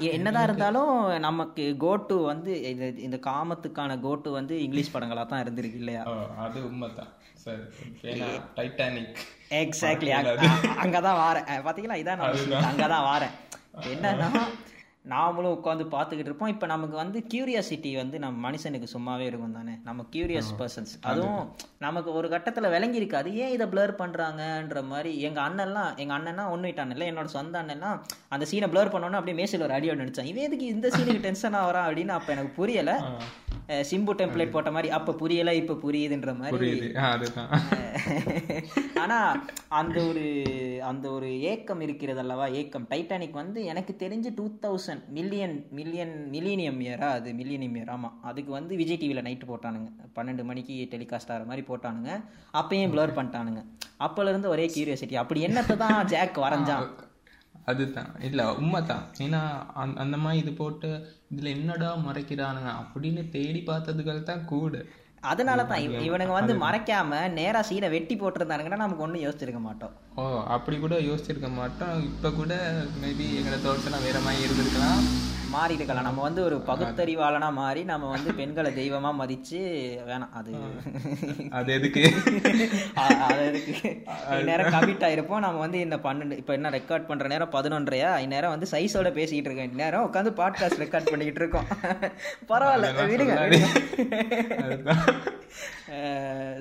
என்னதான் 0.00 0.42
இருந்தாலும் 0.42 1.18
நமக்கு 1.18 1.76
கோட்டு 1.78 2.16
வந்து 2.18 2.62
இது 2.70 3.02
இந்த 3.02 3.18
காமத்துக்கான 3.22 4.00
கோட்டு 4.00 4.30
வந்து 4.30 4.62
இங்கிலீஷ் 4.62 4.94
படங்களாக 4.96 5.26
தான் 5.26 5.42
இருந்திருக்கு 5.44 5.80
இல்லையா? 5.82 6.02
அது 6.38 6.64
உண்மைதான். 6.64 7.12
சரி 7.34 8.20
டைட்டானிக் 8.56 9.16
எக்ஸாக்ட்லி 9.50 10.12
அங்கதான் 10.84 11.20
வாரேன். 11.24 11.48
பாத்தீங்களா? 11.66 11.98
இதான். 12.02 12.22
அங்கதான் 12.70 13.06
வாரேன். 13.10 13.34
என்னன்னா 13.92 14.30
நாமளும் 15.12 15.54
உட்காந்து 15.56 15.84
பார்த்துக்கிட்டு 15.94 16.30
இருப்போம். 16.30 16.52
இப்போ 16.54 16.66
நமக்கு 16.72 16.96
வந்து 17.00 17.18
கியூரியாசிட்டி 17.32 17.90
வந்து 18.00 18.16
நம்ம 18.24 18.36
மனுஷனுக்கு 18.46 18.88
சும்மாவே 18.94 19.26
இருக்கும் 19.30 19.56
தானே? 19.58 19.74
நம்ம 19.88 20.06
கியூரியஸ் 20.14 20.50
பர்சன்ஸ் 20.60 20.94
அதுவும் 21.10 21.44
நமக்கு 21.86 22.10
ஒரு 22.18 22.28
கட்டத்தில் 22.34 22.72
விளங்கி 22.74 23.00
இருக்காது. 23.00 23.28
ஏன் 23.42 23.54
இதை 23.56 23.68
பிளர் 23.74 23.94
பண்ணுறாங்கன்ற 24.02 24.82
மாதிரி 24.92 25.12
எங்கள் 25.28 25.44
அண்ணன்லாம் 25.48 25.92
எங்கள் 26.04 26.16
அண்ணன்னா 26.18 26.46
ஒன்று 26.54 26.74
இல்லை 26.94 27.08
என்னோட 27.12 27.30
சொந்த 27.38 27.62
அண்ணன்லாம் 27.62 28.00
அந்த 28.34 28.46
சீனை 28.52 28.70
பிளர் 28.74 28.92
பண்ணோன்னே 28.94 29.20
அப்படியே 29.20 29.38
மேசில் 29.40 29.66
ஒரு 29.68 29.76
அடி 29.78 29.90
ஒன்று 29.92 30.04
நினச்சான் 30.04 30.30
இவன் 30.32 30.46
எதுக்கு 30.48 30.72
இந்த 30.74 30.88
சீனுக்கு 30.96 31.26
டென்ஷன் 31.28 31.58
ஆகிறான் 31.62 31.88
அப்படின்னு 31.88 32.16
அப்போ 32.18 32.32
எனக்கு 32.36 32.52
புரியலை. 32.60 32.96
சிம்பு 33.68 34.12
டெம்ப்ளேட் 34.20 34.50
போட்ட 34.50 34.70
மாதிரி 34.70 34.90
அப்ப 34.90 35.12
புரியல 35.12 35.54
இப்ப 35.54 35.76
புரியுதுன்ற 35.84 36.38
மாதிரி. 36.38 36.92
ஆனா 38.94 39.44
அந்த 39.68 40.04
ஒரு 40.04 40.24
அந்த 40.82 41.10
ஒரு 41.10 41.40
ஏக்கம் 41.40 41.80
இருக்கிறது 41.80 42.18
அல்லவா? 42.18 42.46
ஏக்கம். 42.46 42.86
டைட்டானிக் 42.90 43.30
வந்து 43.30 43.64
எனக்கு 43.64 43.96
தெரிஞ்சு 43.98 44.32
two 44.34 44.46
thousand 44.62 45.08
million 45.08 45.66
million 45.70 46.28
millennium 46.32 46.80
இயரா 46.86 47.08
அது. 47.18 47.32
மில்லியனியம் 47.32 47.76
இயர் 47.76 47.92
ஆமா. 47.96 48.10
அதுக்கு 48.22 48.52
வந்து 48.52 48.76
விஜய் 48.76 49.00
டிவில 49.00 49.24
நைட்டு 49.28 49.48
போட்டானுங்க. 49.48 49.90
பன்னெண்டு 50.16 50.44
மணிக்கு 50.44 50.88
டெலிகாஸ்ட் 50.90 51.32
ஆகிற 51.32 51.44
மாதிரி 51.44 51.66
போட்டானுங்க. 51.68 52.22
அப்பயும் 52.52 52.90
ப்ளர் 52.90 53.16
பண்ணிட்டானுங்க. 53.16 53.62
அப்பல 54.00 54.28
இருந்து 54.28 54.48
ஒரே 54.48 54.70
கியூரியாசிட்டி 54.76 55.14
அப்படி 55.14 55.46
என்னத்தை 55.46 55.76
தான் 55.76 56.06
ஜாக் 56.06 56.38
வரைஞ்சான். 56.38 56.88
அதுதான். 57.66 58.20
இல்ல 58.20 58.54
உண்மைதான். 58.54 59.02
ஏன்னா 59.18 59.66
அந்த- 59.74 60.00
அந்த 60.00 60.16
மாதிரி 60.16 60.42
இது 60.42 60.52
போட்டு 60.52 61.12
இதுல 61.36 61.44
என்னடா 61.44 61.96
மறைக்கிறானுங்க 61.96 62.70
அப்படின்னு 62.84 63.28
தேடி 63.28 63.62
பார்த்ததுகள் 63.62 64.22
தான் 64.22 64.44
கூட. 64.44 64.84
அதனால 65.20 65.64
தான் 65.64 65.80
இவ- 65.80 65.94
இவனுங்க 65.96 66.28
வந்து 66.28 66.54
மறைக்காம 66.54 67.30
நேரா 67.30 67.60
சீனை 67.60 67.90
வெட்டி 67.90 68.14
போட்டிருந்தானுங்கன்னா 68.14 68.76
நமக்கு 68.76 69.02
ஒண்ணும் 69.02 69.20
யோசிச்சிருக்க 69.20 69.60
மாட்டோம். 69.60 69.90
ஓ 70.14 70.42
அப்படி 70.42 70.78
கூட 70.78 70.98
யோசிச்சிருக்க 70.98 71.52
மாட்டோம். 71.52 72.02
இப்ப 72.02 72.30
கூட 72.30 72.82
மேபி 73.02 73.34
எங்களை 73.34 73.62
தோட்டத்தில் 73.62 74.02
வேற 74.02 74.20
மாதிரி 74.20 74.42
இருந்திருக்கலாம். 74.44 75.25
மாறி 75.52 75.74
இருக்கலாம் 75.78 76.06
நம்ம 76.06 76.22
வந்து 76.22 76.40
ஒரு 76.42 76.56
பகுத்தறிவாளனா 76.68 77.48
மாறி 77.58 77.82
நம்ம 77.90 78.08
வந்து 78.14 78.30
பெண்களை 78.34 78.70
தெய்வமா 78.78 79.10
மதிச்சு 79.20 79.60
வேணாம். 80.08 80.32
அது 80.38 80.50
அது 81.58 81.70
எதுக்கு? 81.76 82.02
அது 83.26 83.42
எதுக்கு? 83.48 83.74
இந்நேரம் 84.40 84.72
கமிட் 84.76 85.06
ஆயிருப்போம். 85.08 85.44
நம்ம 85.46 85.62
வந்து 85.64 85.80
இந்த 85.80 85.98
பன்னெண்டு 86.06 86.38
இப்போ 86.42 86.54
என்ன 86.58 86.70
ரெக்கார்ட் 86.70 87.08
பண்ற 87.10 87.26
நேரம்? 87.28 87.54
பதினொன்றையா? 87.56 88.10
இந்நேரம் 88.18 88.54
வந்து 88.54 88.68
சைஸோட 88.72 89.10
பேசிக்கிட்டு 89.12 89.50
இருக்கேன் 89.50 89.70
இந்நேரம் 89.70 90.06
உட்காந்து 90.08 90.32
பாட்காஸ்ட் 90.40 90.82
ரெக்கார்ட் 90.84 91.10
பண்ணிக்கிட்டு 91.10 91.42
இருக்கோம். 91.44 91.68
பரவாயில்ல. 92.50 92.90
விடுங்க 93.12 93.34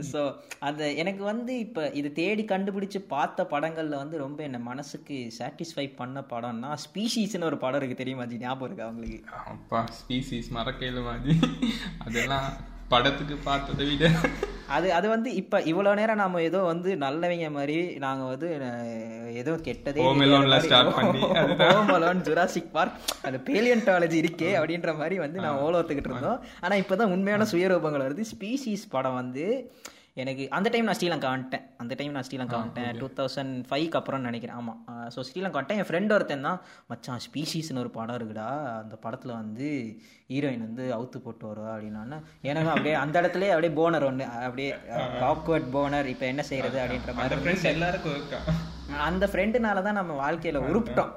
ஸோ 0.10 0.20
அந்த 0.68 0.84
எனக்கு 1.02 1.24
வந்து 1.24 1.54
இப்போ 1.60 1.82
இது 2.00 2.10
தேடி 2.20 2.44
கண்டுபிடிச்சு 2.52 3.00
பார்த்த 3.08 3.48
படங்கள்ல 3.52 3.96
வந்து 4.02 4.18
ரொம்ப 4.18 4.40
என்ன 4.44 4.58
மனசுக்கு 4.68 5.18
சாட்டிஸ்ஃபை 5.38 5.86
பண்ண 5.96 6.24
படம்னா 6.32 6.70
ஸ்பீஷீஸ்னு 6.86 7.50
ஒரு 7.50 7.58
படம் 7.58 7.80
இருக்கு 7.80 8.02
தெரியுமா 8.02 8.26
ஜி? 8.26 8.38
ஞாபகம் 8.38 8.68
இருக்கா 8.76 8.92
உங்களுக்கு 8.94 9.20
அப்பா 9.54 9.80
ஸ்பீசிஸ் 9.98 10.50
மறக்கையில 10.56 11.02
மாதிரி. 11.10 11.36
அதெல்லாம் 12.06 12.48
படத்துக்கு 12.92 13.36
பார்த்ததை 13.46 13.86
விட. 13.92 14.10
அது 14.76 14.88
அது 14.98 15.08
வந்து 15.14 15.30
இப்ப 15.40 15.62
இவ்வளவு 15.72 15.98
நேரம் 16.00 16.20
நாம 16.22 16.42
ஏதோ 16.48 16.60
வந்து 16.70 16.90
நல்லவங்க 17.04 17.48
மாதிரி 17.56 17.78
நாங்க 18.04 18.24
வந்து 18.32 18.48
ஏதோ 19.42 19.54
கெட்டதே 19.68 20.04
Home 20.08 20.22
Alone-ல 20.26 20.58
start 20.66 20.90
பண்ணி, 20.98 21.22
ஹோம் 21.72 21.92
அலோன் 21.96 22.24
ஜுராசிக் 22.28 22.72
பார்க் 22.76 23.00
அந்த 23.28 23.38
பேலியன்டாலஜி 23.50 24.18
இருக்கே 24.24 24.52
அப்படின்ற 24.60 24.94
மாதிரி 25.02 25.18
வந்து 25.26 25.40
நான் 25.46 25.62
ஓலோத்துக்கிட்டு 25.66 26.12
இருந்தோம். 26.12 26.42
ஆனா 26.66 26.76
இப்பதான் 26.84 27.14
உண்மையான 27.18 27.48
சுயரூபங்கள் 27.52 28.06
வருது. 28.08 28.26
ஸ்பீசிஸ் 28.34 28.92
படம் 28.96 29.20
வந்து 29.22 29.46
எனக்கு 30.24 30.44
அந்த 30.58 30.68
டைம் 30.74 30.88
நான் 30.88 30.98
ஸ்ரீலங்கா 30.98 31.30
வந்துட்டேன். 31.34 31.64
அந்த 31.82 31.94
டைம் 32.00 32.14
நான் 32.16 32.26
ஸ்ரீலங்கா 32.28 32.58
வந்துட்டேன். 32.60 32.92
டூ 33.00 33.08
தௌசண்ட் 33.18 33.56
ஃபைவ்க்கு 33.70 33.98
அப்புறம் 34.00 34.26
நினைக்கிறேன். 34.28 34.58
ஆமாம் 34.60 34.80
ஸோ 35.16 35.26
ஸ்ரீலங்கா 35.30 35.58
வந்துட்டேன். 35.58 35.80
என் 35.82 35.90
ஃப்ரெண்ட் 35.90 36.14
ஒருத்தன் 36.18 36.48
தான் 36.50 36.60
மச்சான் 36.92 37.24
ஸ்பீஷீஸ்னு 37.26 37.82
ஒரு 37.84 37.92
படம் 37.98 38.18
இருக்குடா. 38.20 38.48
அந்த 38.84 38.98
படத்தில் 39.06 39.34
வந்து 39.42 39.68
ஹீரோயின் 40.34 40.66
வந்து 40.68 40.86
அவுத்து 40.98 41.20
போட்டு 41.26 41.46
வருவா 41.50 41.74
அப்படின்னா 41.76 42.20
எனக்கு 42.52 42.74
அப்படியே 42.76 42.96
அந்த 43.04 43.16
இடத்துல 43.24 43.50
அப்படியே 43.56 43.74
போனர் 43.82 44.08
ஒன்று 44.12 44.28
அப்படியே 44.46 44.70
ஆக்வர்ட் 45.32 45.70
போனர் 45.76 46.12
இப்போ 46.14 46.28
என்ன 46.34 46.46
செய்யறது 46.52 46.80
அப்படின்ற 46.86 47.14
மாதிரி 47.20 47.74
எல்லாருக்கும் 47.76 48.16
அந்த 49.08 49.26
ஃப்ரெண்டுனால 49.32 49.82
தான் 49.86 49.98
நம்ம 50.00 50.14
வாழ்க்கையில 50.22 50.60
உருப்பிட்டோம். 50.70 51.12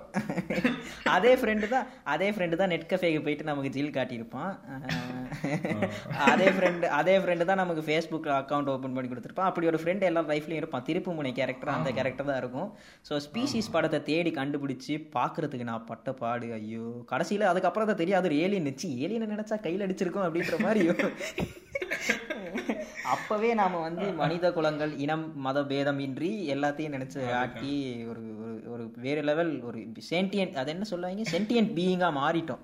அதே 1.15 1.33
ஃப்ரெண்டு 1.41 1.67
தான் 1.73 1.87
அதே 2.13 2.29
ஃப்ரெண்டு 2.35 2.59
தான் 2.61 2.71
நெட் 2.73 2.87
கஃபேக்கு 2.93 3.21
போயிட்டு 3.27 3.49
நமக்கு 3.51 3.73
ஜில் 3.77 3.93
காட்டியிருப்பான். 3.97 4.53
அதே 6.31 6.49
ஃப்ரெண்டு 6.57 6.87
அதே 6.99 7.15
ஃப்ரெண்டு 7.23 7.49
தான் 7.51 7.61
நமக்கு 7.63 7.85
ஃபேஸ்புக் 7.89 8.29
அக்கௌண்ட் 8.39 8.71
ஓப்பன் 8.75 8.97
பண்ணி 8.97 9.11
கொடுத்துருப்பான். 9.13 9.51
அப்படி 9.51 9.71
ஒரு 9.73 9.81
ஃப்ரெண்டு 9.83 10.09
எல்லா 10.11 10.25
லைஃப்லையும் 10.33 10.63
இருப்பான். 10.63 10.87
திருப்பு 10.89 11.17
முனை 11.19 11.33
கேரக்டர் 11.41 11.75
அந்த 11.77 11.93
கேரக்டர் 11.99 12.31
தான் 12.31 12.41
இருக்கும். 12.43 12.69
ஸோ 13.09 13.21
ஸ்பீசிஸ் 13.29 13.73
படத்தை 13.77 14.01
தேடி 14.11 14.33
கண்டுபிடிச்சு 14.41 14.97
பார்க்கறதுக்கு 15.19 15.71
நான் 15.73 15.89
பட்ட 15.93 16.13
பாடு. 16.23 16.49
ஐயோ 16.59 16.89
கடைசியில் 17.13 17.51
அதுக்கப்புறம் 17.53 17.91
தான் 17.93 18.03
தெரியும் 18.03 18.21
அது 18.21 18.31
ஒரு 18.33 18.43
ஏலியன் 18.47 18.69
நிச்சு 18.71 18.91
ஏலியனை 19.05 19.29
நினைச்சா 19.37 19.59
கையில் 19.69 19.87
அடிச்சிருக்கோம் 19.89 20.29
அப்படின்ற 20.29 20.59
மாதிரி. 20.67 20.85
அப்பவே 23.11 23.55
நாம 23.55 23.81
வந்து 23.81 24.13
மனித 24.13 24.53
குலங்கள் 24.53 24.97
இனம் 24.97 25.39
மத 25.39 25.65
பேதம் 25.65 25.99
இன்றி 25.99 26.55
எல்லாத்தையும் 26.55 26.93
நினைச்சு 26.97 27.33
ஆட்டி 27.33 28.05
ஒரு 28.07 28.23
ஒரு- 28.69 29.01
வேற 29.01 29.21
லெவல் 29.21 29.63
ஒரு 29.63 29.93
சென்டியன்ட் 30.11 30.55
அது 30.55 30.71
என்ன 30.71 30.85
சொல்லுவாங்க? 30.85 31.31
சென்டியன்ட் 31.31 31.77
பீயிங்கா 31.79 32.11
மாறிட்டோம். 32.13 32.59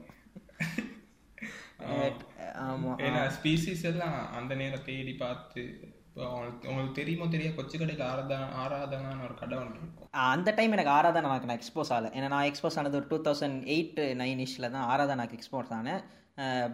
ஆமா. 2.62 2.94
ஏன்னா 2.96 3.30
ஸ்பீசிஸ் 3.42 3.84
எல்லாம் 3.84 4.32
அந்த 4.32 4.54
நேரம் 4.54 4.84
தேடி 4.84 5.12
பார்த்து 5.12 5.92
உங்களுக்கு 6.14 6.92
தெரியுமோ 6.92 7.24
தெரியா 7.24 7.52
கொச்சி 7.52 7.78
கடைக்கு 7.78 8.04
ஆராதா 8.04 8.48
ஆராதனான்னு 8.66 9.24
ஒரு 9.24 9.34
கடை 9.34 9.58
ஒன்று 9.58 9.78
இருக்கும். 9.78 10.08
அந்த 10.10 10.50
டைம் 10.50 10.72
எனக்கு 10.72 10.90
ஆராதனா 10.90 11.38
எனக்கு 11.38 11.46
நான் 11.46 11.58
எக்ஸ்போஸ் 11.58 11.92
ஆகல. 11.92 12.08
ஏன்னா 12.08 12.28
நான் 12.28 12.44
எக்ஸ்போஸ் 12.44 12.78
ஆனது 12.78 12.96
ஒரு 12.96 13.06
டூ 13.08 13.30
தௌசண்ட் 13.30 13.62
எயிட் 13.62 13.98
நைன் 13.98 14.46
இஷ்ல 14.46 14.70
தான் 14.70 14.98
ஆராதனாக்கு 14.98 15.38
எக்ஸ்போஸ் 15.38 15.72
ஆனேன். 15.72 16.04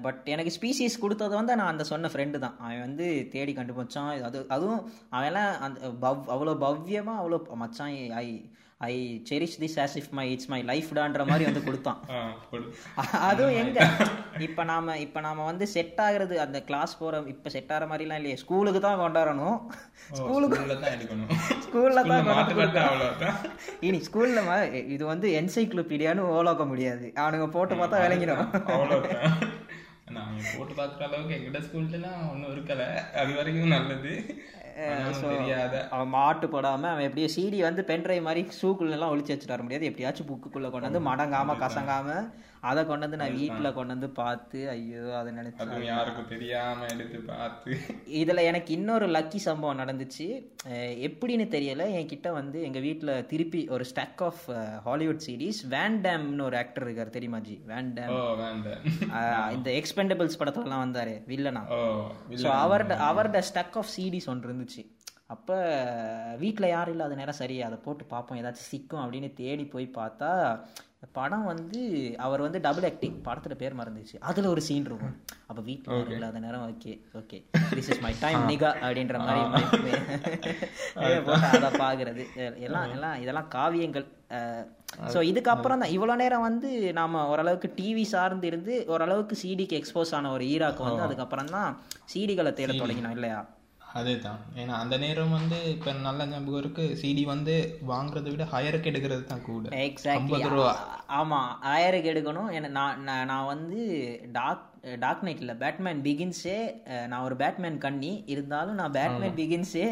பட் 0.05 0.21
எனக்கு 0.35 0.53
ஸ்பீசிஸ் 0.59 1.01
கொடுத்தது 1.01 1.35
வந்து 1.35 1.57
நான் 1.61 1.73
அந்த 1.73 1.85
சொன்ன 1.85 2.09
ஃப்ரெண்டு 2.13 2.39
தான். 2.45 2.57
அவன் 2.59 2.81
வந்து 2.81 3.07
தேடி 3.33 3.53
கண்டுபிடிச்சான். 3.53 4.11
அது 4.29 4.39
அதுவும் 4.49 4.83
அவன்லாம் 5.17 5.53
அந்த 5.67 5.81
பவ் 6.05 6.23
அவ்வளோ 6.35 6.55
பவ்யமாக 6.65 7.21
அவ்வளோ 7.23 7.39
மச்சான் 7.65 7.95
I 8.25 8.27
I 8.81 9.23
cherish 9.31 9.57
this 9.59 9.75
as 9.77 9.95
if 9.95 10.11
my 10.11 10.31
it's 10.31 10.47
my 10.47 10.59
லைஃப்டான்ற 10.63 11.27
மாதிரி 11.27 11.45
வந்து 11.45 11.63
கொடுத்தான். 11.65 11.99
அதுவும் 13.29 13.55
எங்க? 13.55 13.87
இப்ப 14.39 14.65
நாம 14.65 14.97
இப்ப 14.99 15.21
நாம 15.21 15.45
வந்து 15.45 15.67
செட் 15.67 15.99
ஆகுறது 16.03 16.35
அந்த 16.35 16.63
கிளாஸ் 16.63 16.99
போற 16.99 17.23
இப்ப 17.27 17.51
செட் 17.51 17.73
ஆகிற 17.73 17.87
மாதிரிலாம் 17.87 18.21
இல்லையே. 18.21 18.37
ஸ்கூலுக்கு 18.37 18.81
தான் 18.81 19.01
கொண்டாடணும். 19.01 19.59
ஸ்கூலுக்கு 20.13 20.59
ஸ்கூல்ல 21.67 22.03
தான் 22.09 22.31
இனி 23.81 24.01
ஸ்கூல்ல 24.13 24.73
இது 24.87 25.07
வந்து 25.07 25.29
என்சைக்ளோபீடியான்னு 25.41 26.31
ஓலோக்க 26.39 26.67
முடியாது. 26.67 27.13
அவனுங்க 27.17 27.49
போட்டு 27.51 27.75
பார்த்தா 27.75 28.01
விளங்கிடும். 28.07 28.45
அவ்வளவுதான். 28.71 29.39
நாங்க 30.11 30.43
போட்டு 30.57 30.75
பார்க்குற 30.75 31.05
அளவுக்கு 31.09 31.35
எங்கிட்ட 31.35 31.61
ஸ்கூல்லாம் 31.67 32.31
ஒன்றும் 32.31 32.55
இருக்கல. 32.57 32.85
அது 33.15 33.35
வரைக்கும் 33.35 33.69
நல்லது. 33.69 34.13
அவன் 35.91 36.09
மாட்டு 36.09 36.47
போடாம 36.47 36.87
அவன் 36.93 37.07
எப்படியோ 37.09 37.29
சிடி 37.37 37.59
வந்து 37.61 37.83
பென்ட்ரைவ் 37.87 38.23
மாதிரி 38.23 38.43
ஷூக்குள்ள 38.63 38.97
எல்லாம் 38.99 39.13
ஒளிச்சு 39.15 39.33
வச்சுட்டு 39.33 39.55
வர 39.55 39.63
முடியாது. 39.63 39.87
எப்படியாச்சும் 39.87 40.27
புக்குக்குள்ள 40.27 40.71
கொண்டு 40.71 40.91
வந்து 40.91 41.07
மடங்காம 41.11 41.57
கசங்காம 41.65 42.09
அதை 42.69 42.81
கொண்டு 42.89 43.05
வந்து 43.07 43.19
நான் 43.21 43.37
வீட்டுல 43.41 43.69
கொண்டு 43.77 43.93
வந்து 43.95 44.09
பார்த்து 44.19 44.59
ஐயோ 44.73 45.03
அதை 45.19 45.31
நினைச்சு 45.39 45.87
யாருக்கும் 45.91 46.29
தெரியாம 46.33 46.87
எடுத்து 46.95 47.19
பார்த்து. 47.31 47.71
இதுல 48.21 48.43
எனக்கு 48.51 48.71
இன்னொரு 48.79 49.07
லக்கி 49.17 49.39
சம்பவம் 49.47 49.81
நடந்துச்சு. 49.83 50.27
எப்படின்னு 51.09 51.47
தெரியல. 51.57 51.87
என்கிட்ட 51.99 52.31
வந்து 52.39 52.59
எங்க 52.69 52.83
வீட்ல 52.87 53.15
திருப்பி 53.33 53.63
ஒரு 53.77 53.87
stock 53.93 54.23
of 54.29 54.45
Hollywood 54.89 55.25
series 55.27 55.61
Van 55.75 55.99
டேம்னு 56.07 56.47
ஒரு 56.49 56.59
ஆக்டர் 56.63 56.87
இருக்காரு. 56.89 57.13
தெரியுமா 57.17 57.41
ஜி? 57.49 57.57
வேன் 57.73 57.91
டேம் 57.99 58.15
இந்த 59.57 59.71
எக்ஸ்பெண்டபிள்ஸ் 59.81 60.41
படத்துலலாம் 60.43 60.85
வந்தாரு. 60.87 61.17
வில்லனா 61.33 61.65
ஸோ 62.45 62.51
அவர்ட 62.65 63.01
அவர்ட 63.11 63.43
ஸ்டக் 63.51 63.79
ஆஃப் 63.83 63.93
சீடிஸ் 63.97 64.31
ஒன்று 64.35 64.49
இருந்துச்சு. 64.51 64.85
அப்போ 65.35 65.57
வீட்டில் 66.45 66.73
யாரும் 66.75 66.95
இல்லாத 66.95 67.17
நேரம் 67.19 67.41
சரி. 67.41 67.57
அதை 67.67 67.77
போட்டு 67.85 68.05
பார்ப்போம். 68.13 68.39
ஏதாச்சும் 68.41 68.71
சிக்கும் 68.71 69.03
அப்படின்னு 69.03 69.29
தேடி 69.43 69.65
போய் 69.75 69.87
பார்த்தா 69.99 70.31
படம் 71.17 71.45
வந்து 71.51 71.81
அவர் 72.25 72.43
வந்து 72.45 72.59
டபுள் 72.65 72.87
ஆக்டிங் 72.89 73.15
படத்துல 73.27 73.55
பேர் 73.61 73.77
மறந்துச்சு. 73.79 74.17
அதுல 74.31 74.49
ஒரு 74.55 74.63
சீன் 74.67 74.89
இருக்கும். 74.89 75.15
அப்போ 75.49 75.63
வீட்டில் 75.69 76.11
இல்லாத 76.17 76.41
நேரம் 76.45 76.65
okay 76.67 76.93
okay 77.21 77.39
this 77.71 77.89
is 77.93 78.03
my 78.07 78.13
time 78.25 78.43
nikah 78.51 78.71
அப்படின்ற 78.85 79.19
மாதிரி 79.27 79.41
அதை 81.55 81.71
பார்க்கறது 81.85 82.25
எல்லாம் 82.67 82.91
எல்லாம் 82.97 83.17
இதெல்லாம் 83.23 83.49
காவியங்கள். 83.57 84.07
ஸோ 85.15 85.19
இதுக்கப்புறம் 85.31 85.81
தான். 85.83 85.95
இவ்வளோ 85.97 86.15
நேரம் 86.23 86.47
வந்து 86.49 86.69
நாம 86.99 87.23
ஓரளவுக்கு 87.33 87.69
டிவி 87.79 88.05
சார்ந்து 88.13 88.47
இருந்து 88.51 88.75
ஓரளவுக்கு 88.95 89.37
சிடிக்கு 89.43 89.79
எக்ஸ்போஸ் 89.81 90.15
ஆன 90.19 90.33
ஒரு 90.37 90.45
ஈராக்கு 90.55 90.83
வந்து 90.89 91.07
அதுக்கப்புறம் 91.07 91.53
தான் 91.57 91.71
சிடிகளை 92.15 92.53
தேட 92.61 92.73
தொடங்கினோம் 92.83 93.17
இல்லையா? 93.19 93.41
அதேதான். 93.99 94.41
ஏன்னா 94.61 94.75
அந்த 94.83 94.97
நேரம் 95.03 95.37
வந்து 95.37 95.57
இப்ப 95.73 95.93
நல்ல 96.05 96.27
ஞாபகம் 96.27 96.61
இருக்கு. 96.61 96.85
சிடி 97.01 97.23
வந்து 97.31 97.55
வாங்குறதை 97.91 98.31
விட 98.33 98.45
ஹையருக்கு 98.53 98.91
எடுக்கிறது 98.91 99.25
தான் 99.31 99.45
கூட 99.47 99.71
எக்ஸாக்ட்லி 99.87 100.41
ரூபா. 100.53 100.73
ஆமா 101.19 101.41
ஆயிரம் 101.73 102.09
எடுக்கணும். 102.13 102.51
ஏன்னா 102.57 102.69
நான் 102.79 103.01
நான் 103.31 103.49
வந்து 103.53 103.81
டாக் 104.39 104.67
டார்க் 105.03 105.25
நைட் 105.27 105.43
இல்லை 105.45 105.57
பேட்மேன் 105.63 106.03
பிகின்ஸே 106.07 106.59
நான் 107.11 107.25
ஒரு 107.27 107.37
பேட்மேன் 107.43 107.83
கண்ணி. 107.87 108.13
இருந்தாலும் 108.35 108.79
நான் 108.81 108.97
பேட்மேன் 108.99 109.37
பிகின்ஸே 109.41 109.87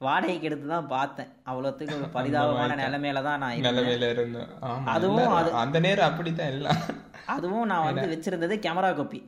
வாடகைக்கு 0.00 0.48
எடுத்து 0.48 0.68
தான் 0.68 0.92
பார்த்தேன். 0.92 1.30
அவ்வளோத்துக்கு 1.50 1.96
ஒரு 1.98 2.08
பரிதாபமான 2.16 2.76
நிலைமையில 2.84 3.22
தான் 3.28 3.42
நான் 3.42 3.56
இருந்தேன். 3.58 4.12
இருந்தோம் 4.14 4.50
ஆமா 4.68 4.86
அதுவும் 4.94 5.34
அந்த 5.64 5.80
நேரம் 5.86 6.08
அப்படித்தான் 6.10 6.52
எல்லாம். 6.54 6.82
அதுவும் 7.34 7.70
நான் 7.72 7.86
வந்து 7.88 8.06
வச்சிருந்தது 8.12 8.54
கேமரா 8.64 8.90
காப்பி 8.92 9.20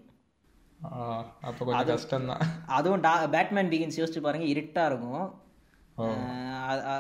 அப்ப 1.49 1.59
கொஞ்சம் 1.65 1.91
கஷ்டம்தான். 1.91 2.43
அதுவும் 2.77 3.05
டா 3.07 3.13
பேட்மேன் 3.35 3.73
பிகின்ஸ் 3.73 3.99
யோசிச்சு 4.01 4.23
பாருங்க 4.27 4.47
இருட்டா 4.53 4.85
இருக்கும். 4.91 5.27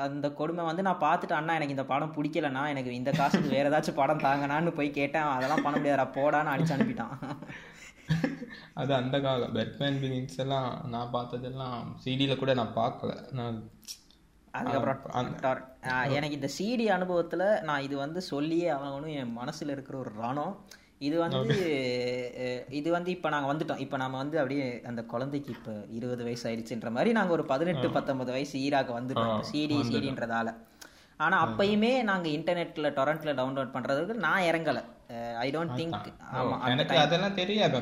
அந்த 0.07 0.27
கொடுமை 0.40 0.64
வந்து 0.68 0.83
நான் 0.87 1.05
பார்த்துட்டு 1.05 1.37
அண்ணா 1.38 1.55
எனக்கு 1.59 1.77
இந்த 1.77 1.87
படம் 1.92 2.14
பிடிக்கலண்ணா 2.16 2.62
எனக்கு 2.73 2.90
இந்த 2.99 3.12
காசுக்கு 3.18 3.55
வேற 3.55 3.64
ஏதாச்சும் 3.70 4.01
படம் 4.01 4.25
தாங்கண்ணான்னு 4.27 4.77
போய் 4.79 4.99
கேட்டேன் 4.99 5.31
அதெல்லாம் 5.37 5.64
பண்ண 5.64 5.77
முடியாதுடா 5.79 6.07
போடான்னு 6.18 6.53
அடிச்சு 6.55 6.75
அனுப்பிட்டான். 6.77 7.16
அது 8.81 8.92
அந்த 9.01 9.16
காலம். 9.25 9.55
பெட்மேன் 9.57 9.99
பிகின்ஸ் 10.03 10.38
எல்லாம் 10.44 10.70
நான் 10.94 11.12
பார்த்ததெல்லாம் 11.16 11.81
சிடியில் 12.05 12.40
கூட 12.42 12.55
நான் 12.61 12.79
பார்க்கல. 12.81 13.12
நான் 13.40 13.59
அதுக்கப்புறம் 14.59 14.99
எனக்கு 16.16 16.38
இந்த 16.38 16.51
சிடி 16.57 16.85
அனுபவத்தில் 16.97 17.47
நான் 17.68 17.85
இது 17.87 17.94
வந்து 18.05 18.20
சொல்லியே 18.33 18.68
ஆகணும் 18.75 19.14
என் 19.20 19.37
மனசில் 19.40 19.73
இருக்கிற 19.75 19.97
ஒரு 20.03 20.12
ரணம். 20.23 20.55
இது 21.00 21.16
வந்து 21.22 21.57
இது 22.78 22.88
வந்து 22.96 23.11
இப்போ 23.14 23.28
நாங்கள் 23.35 23.50
வந்துட்டோம். 23.52 23.80
இப்போ 23.85 23.96
நம்ம 24.02 24.18
வந்து 24.22 24.37
அப்படியே 24.42 24.66
அந்த 24.90 25.00
குழந்தைக்கு 25.12 25.50
இப்போ 25.57 25.72
இருபது 25.98 26.22
வயசு 26.28 26.46
ஆயிடுச்சுன்ற 26.50 26.90
மாதிரி 26.96 27.12
நாங்கள் 27.18 27.37
ஒரு 27.38 27.44
பதினெட்டு 27.52 27.88
பத்தொன்பது 27.96 28.30
வயசு 28.37 28.62
ஈராக 28.66 28.92
வந்துட்டோம். 28.98 29.42
சிடி 29.50 29.78
சிடின்றதால 29.90 30.54
ஆனால் 31.24 31.42
அப்பயுமே 31.46 31.90
நாங்கள் 32.11 32.35
இன்டர்நெட்டில் 32.37 32.94
டொரண்ட்டில் 32.98 33.37
டவுன்லோட் 33.40 33.74
பண்ணுறதுக்கு 33.74 34.14
நான் 34.26 34.46
இறங்கலை. 34.50 34.83
ஐ 35.44 35.48
டோன்ட் 35.57 35.74
திங்க் 35.80 36.09
ஆமாம் 36.38 36.62
எனக்கு 36.72 36.96
அதெல்லாம் 37.02 37.37
தெரியாது 37.40 37.76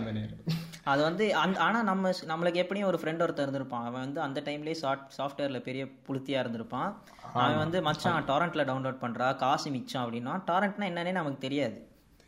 அது 0.93 1.01
வந்து 1.09 1.25
அந்த 1.43 1.57
ஆனால் 1.67 1.87
நம்ம 1.91 2.11
நம்மளுக்கு 2.31 2.63
எப்படியும் 2.63 2.89
ஒரு 2.91 2.99
ஃப்ரெண்ட் 3.01 3.23
ஒருத்தர் 3.25 3.47
இருந்திருப்பான். 3.47 3.85
அவன் 3.89 4.05
வந்து 4.07 4.21
அந்த 4.27 4.39
டைம்லேயே 4.49 4.77
சாஃப்ட் 4.83 5.15
சாஃப்ட்வேரில் 5.19 5.67
பெரிய 5.69 5.83
புளுத்தியாக 6.07 6.43
இருந்திருப்பான். 6.45 6.91
அவன் 7.37 7.63
வந்து 7.65 7.81
மச்சான் 7.89 8.29
டொரண்ட்டில் 8.31 8.69
டவுன்லோட் 8.71 9.03
பண்ணுறா 9.05 9.29
காசு 9.45 9.71
மிச்சம் 9.77 10.05
அப்படின்னா 10.05 10.35
டொரண்ட்னா 10.51 10.89
என்னன்னே 10.93 11.13
நமக்கு 11.21 11.41
தெரியாது. 11.47 11.79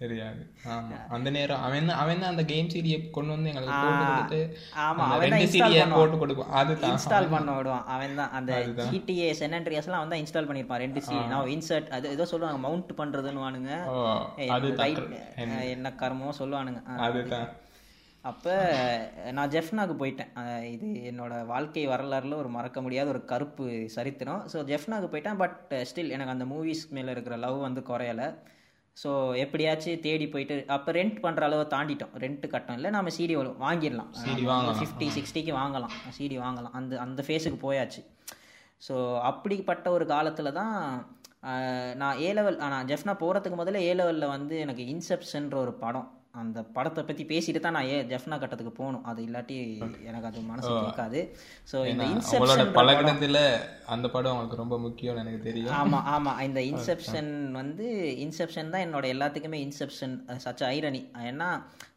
தெரியாது. 0.03 0.43
ஆமா. 0.75 0.97
அந்த 1.17 1.29
நேரம் 1.37 1.63
அவன் 1.67 1.91
அவன் 2.03 2.23
தான் 2.23 2.33
அந்த 2.33 2.45
கேம் 2.53 2.71
சீடியை 2.73 2.99
கொண்டு 3.17 3.33
வந்து 3.35 3.51
எங்களுக்கு 3.51 3.79
போட்டு 3.85 4.05
கொடுத்து 4.11 4.41
ஆமா, 4.85 5.05
அவன் 5.15 5.33
தான் 5.33 5.43
ரெண்டு 5.43 5.61
பண்ணுவான். 5.63 5.97
போட்டு 5.99 6.17
கொடுப்பான். 6.23 6.53
அதுதான். 6.61 6.93
இன்ஸ்டால் 6.93 7.31
பண்ண 7.35 7.53
விடுவான். 7.59 7.85
அவன் 7.95 8.17
தான். 8.21 8.33
அந்த 8.39 8.61
ஜிடிஏ 8.93 9.29
சென்ட்ரியஸ்லாம் 9.43 10.05
வந்து 10.05 10.21
இன்ஸ்டால் 10.23 10.49
பண்ணியிருப்பான். 10.49 10.83
ரெண்டு 10.85 11.03
சி 11.09 11.17
நான் 11.33 11.53
இன்சர்ட் 11.57 11.93
அது 11.99 12.15
ஏதோ 12.17 12.27
சொல்லுவாங்க 12.33 12.61
மவுண்ட் 12.67 12.95
பண்ணுறதுன்னு 13.03 13.45
வானுங்க 13.45 13.75
அது 14.57 14.73
என்ன? 15.75 15.93
கர்மமோ 16.03 16.35
சொல்லுவானுங்க. 16.41 16.83
அதுதான். 17.07 17.51
அப்போ 18.31 18.53
நான் 19.37 19.51
ஜெஃப்னாக்கு 19.55 19.95
போயிட்டேன். 20.03 20.31
இது 20.75 20.87
என்னோட 21.11 21.33
வாழ்க்கை 21.51 21.83
வரலாறுல 21.91 22.39
ஒரு 22.43 22.51
மறக்க 22.55 22.79
முடியாத 22.85 23.09
ஒரு 23.15 23.21
கருப்பு 23.33 23.65
சரித்திரம். 23.97 24.43
ஸோ 24.53 24.59
ஜெஃப்னாக்கு 24.71 25.11
போயிட்டேன். 25.15 25.41
பட் 25.43 25.59
ஸ்டில் 25.91 26.15
எனக்கு 26.17 26.35
அந்த 26.35 26.47
மூவிஸ் 26.53 26.85
மேலே 26.99 27.13
இருக்கிற 27.17 27.37
லவ் 27.45 27.59
வந்து 27.67 27.83
குறையலை. 27.91 28.29
ஸோ 29.03 29.11
எப்படியாச்சும் 29.43 30.03
தேடி 30.07 30.27
போயிட்டு 30.33 30.57
அப்போ 30.75 30.91
ரெண்ட் 30.99 31.17
பண்ணுற 31.25 31.43
அளவை 31.47 31.65
தாண்டிட்டோம். 31.75 32.13
ரெண்ட் 32.25 32.45
கட்டம் 32.53 32.77
இல்லை 32.79 32.91
நம்ம 32.97 33.13
சிடி 33.17 33.37
வாங்கிடலாம். 33.67 34.11
ஃபிஃப்டி 34.81 35.09
சிக்ஸ்டிக்கு 35.17 35.53
வாங்கலாம். 35.61 35.95
சிடி 36.19 36.39
வாங்கலாம். 36.45 36.75
அந்த 36.81 37.01
அந்த 37.05 37.23
ஃபேஸுக்கு 37.29 37.59
போயாச்சு. 37.67 38.03
ஸோ 38.87 38.95
அப்படிப்பட்ட 39.31 39.87
ஒரு 39.97 40.07
காலத்தில் 40.15 40.57
தான் 40.61 40.75
நான் 42.01 42.19
ஏ 42.27 42.29
லெவல் 42.37 42.57
நான் 42.75 42.89
ஜெஃப்னா 42.91 43.15
போகிறதுக்கு 43.23 43.57
முதல்ல 43.61 43.81
ஏ 43.89 43.95
லெவலில் 44.01 44.33
வந்து 44.35 44.55
எனக்கு 44.65 44.83
இன்செப்ஷன்ற 44.93 45.57
ஒரு 45.65 45.73
படம் 45.83 46.09
அந்த 46.35 46.59
படத்தை 46.77 47.03
பற்றி 47.09 47.25
பேசிட்டு 47.31 47.61
தான் 47.65 47.77
நான் 47.77 47.89
ஏ 47.91 47.97
ஜெஃப்னா 48.13 48.37
கட்டத்துக்கு 48.43 48.73
போகணும். 48.79 49.05
அது 49.11 49.21
இல்லாட்டி 49.27 49.57
எனக்கு 50.09 50.29
அது 50.31 50.41
மனசு 50.51 50.71
கேட்காது. 50.85 51.21
ஸோ 51.71 51.77
இந்த 51.93 52.05
இன்செப்ஷன் 52.15 52.73
பழகினத்துல 52.79 53.41
அந்த 53.95 54.07
படம் 54.15 54.33
உங்களுக்கு 54.35 54.61
ரொம்ப 54.63 54.77
முக்கியம்னு 54.85 55.23
எனக்கு 55.25 55.41
தெரியும். 55.49 55.75
ஆமா 55.81 56.01
ஆமா. 56.15 56.33
இந்த 56.49 56.61
இன்செப்ஷன் 56.73 57.31
வந்து 57.61 57.87
இன்செப்ஷன் 58.25 58.73
தான் 58.75 58.85
என்னோட 58.87 59.07
எல்லாத்துக்குமே 59.15 59.61
இன்செப்ஷன் 59.67 60.15
சச் 60.45 60.65
ஐரணி 60.75 61.01
ஏன்னா 61.31 61.49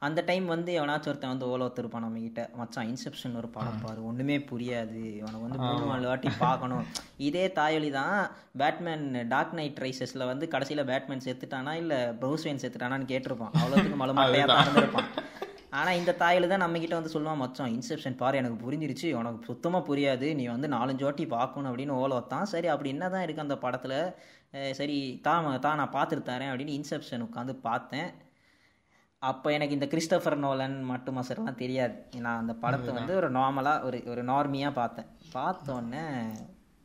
அந்த 0.08 0.20
டைம் 0.30 0.48
வந்து 0.54 0.72
எவனாச்சும் 0.80 1.12
ஒருத்தன் 1.12 1.34
வந்து 1.34 1.48
ஓலோ 1.54 1.68
திருப்பான் 1.78 2.06
நம்ம 2.06 2.20
கிட்ட 2.26 2.42
மச்சான் 2.60 2.90
இன்செப்ஷன் 2.92 3.38
ஒரு 3.42 3.48
படம் 3.56 3.82
பாரு. 3.86 4.00
ஒண்ணுமே 4.10 4.38
புரியாது. 4.52 5.04
உனக்கு 5.26 5.46
வந்து 5.46 5.62
மூணு 5.66 5.86
நாலு 5.92 6.08
வாட்டி 6.12 6.30
பார்க்கணும். 6.44 6.86
இதே 7.30 7.46
தாயொலி 7.60 7.90
தான் 8.00 8.18
பேட்மேன் 8.62 9.04
டார்க் 9.34 9.58
நைட் 9.60 9.82
ரைசஸ்ல 9.86 10.26
வந்து 10.32 10.46
கடைசியில 10.54 10.84
பேட்மேன் 10.92 11.26
செத்துட்டானா 11.28 11.74
இல்ல 11.82 11.94
ப்ரௌஸ்வேன் 12.22 12.64
செத்துட்டானான்னு 12.64 13.12
கேட்டிருப்பான். 13.14 13.54
அவ்வளோத்துக்கு 13.62 14.02
மலமட்டையா 14.04 14.26
தான் 14.52 14.62
இருந்திருப்பான் 14.66 15.10
ஆனா 15.78 15.92
இந்த 16.00 16.12
தாயில 16.22 16.48
தான் 16.52 16.64
நம்ம 16.64 16.80
கிட்ட 16.82 16.96
வந்து 16.98 17.14
சொல்லுவான் 17.14 17.42
மச்சான் 17.42 17.74
இன்செப்ஷன் 17.76 18.16
பாரு 18.22 18.40
எனக்கு 18.42 18.58
புரிஞ்சிருச்சு. 18.66 19.08
உனக்கு 19.20 19.50
சுத்தமா 19.50 19.80
புரியாது. 19.90 20.28
நீ 20.40 20.44
வந்து 20.54 20.68
நாலஞ்சு 20.76 21.04
வாட்டி 21.06 21.26
பார்க்கணும் 21.34 21.70
அப்படின்னு 21.72 21.96
ஓலோத்தான் 22.04 22.48
சரி 22.54 22.68
அப்படி 22.74 22.92
என்னதான் 22.96 23.26
இருக்கு 23.26 23.46
அந்த 23.46 23.58
படத்துல? 23.66 23.96
சரி 24.80 24.98
தான் 25.28 25.50
தான் 25.66 25.80
நான் 25.82 25.96
பார்த்துட்டு 25.98 26.30
தரேன் 26.32 26.52
அப்படின்னு 26.52 26.78
இன்செப்ஷன் 26.80 27.26
உட்காந்து 27.28 27.56
பார்த்தேன். 27.68 28.10
அப்போ 29.22 29.48
எனக்கு 29.58 29.78
இந்த 29.78 29.88
கிறிஸ்டோஃபர் 29.94 30.38
நோலன் 30.46 30.78
மட்டு 30.92 31.12
மசர்லாம் 31.18 31.62
தெரியாது. 31.64 31.96
நான் 32.26 32.42
அந்த 32.44 32.54
படத்தை 32.64 32.92
வந்து 33.00 33.16
ஒரு 33.22 33.30
நார்மலாக 33.40 33.86
ஒரு 33.90 34.00
ஒரு 34.14 34.24
நார்மியாக 34.32 34.78
பார்த்தேன். 34.82 35.10
பார்த்தோன்னே 35.38 36.06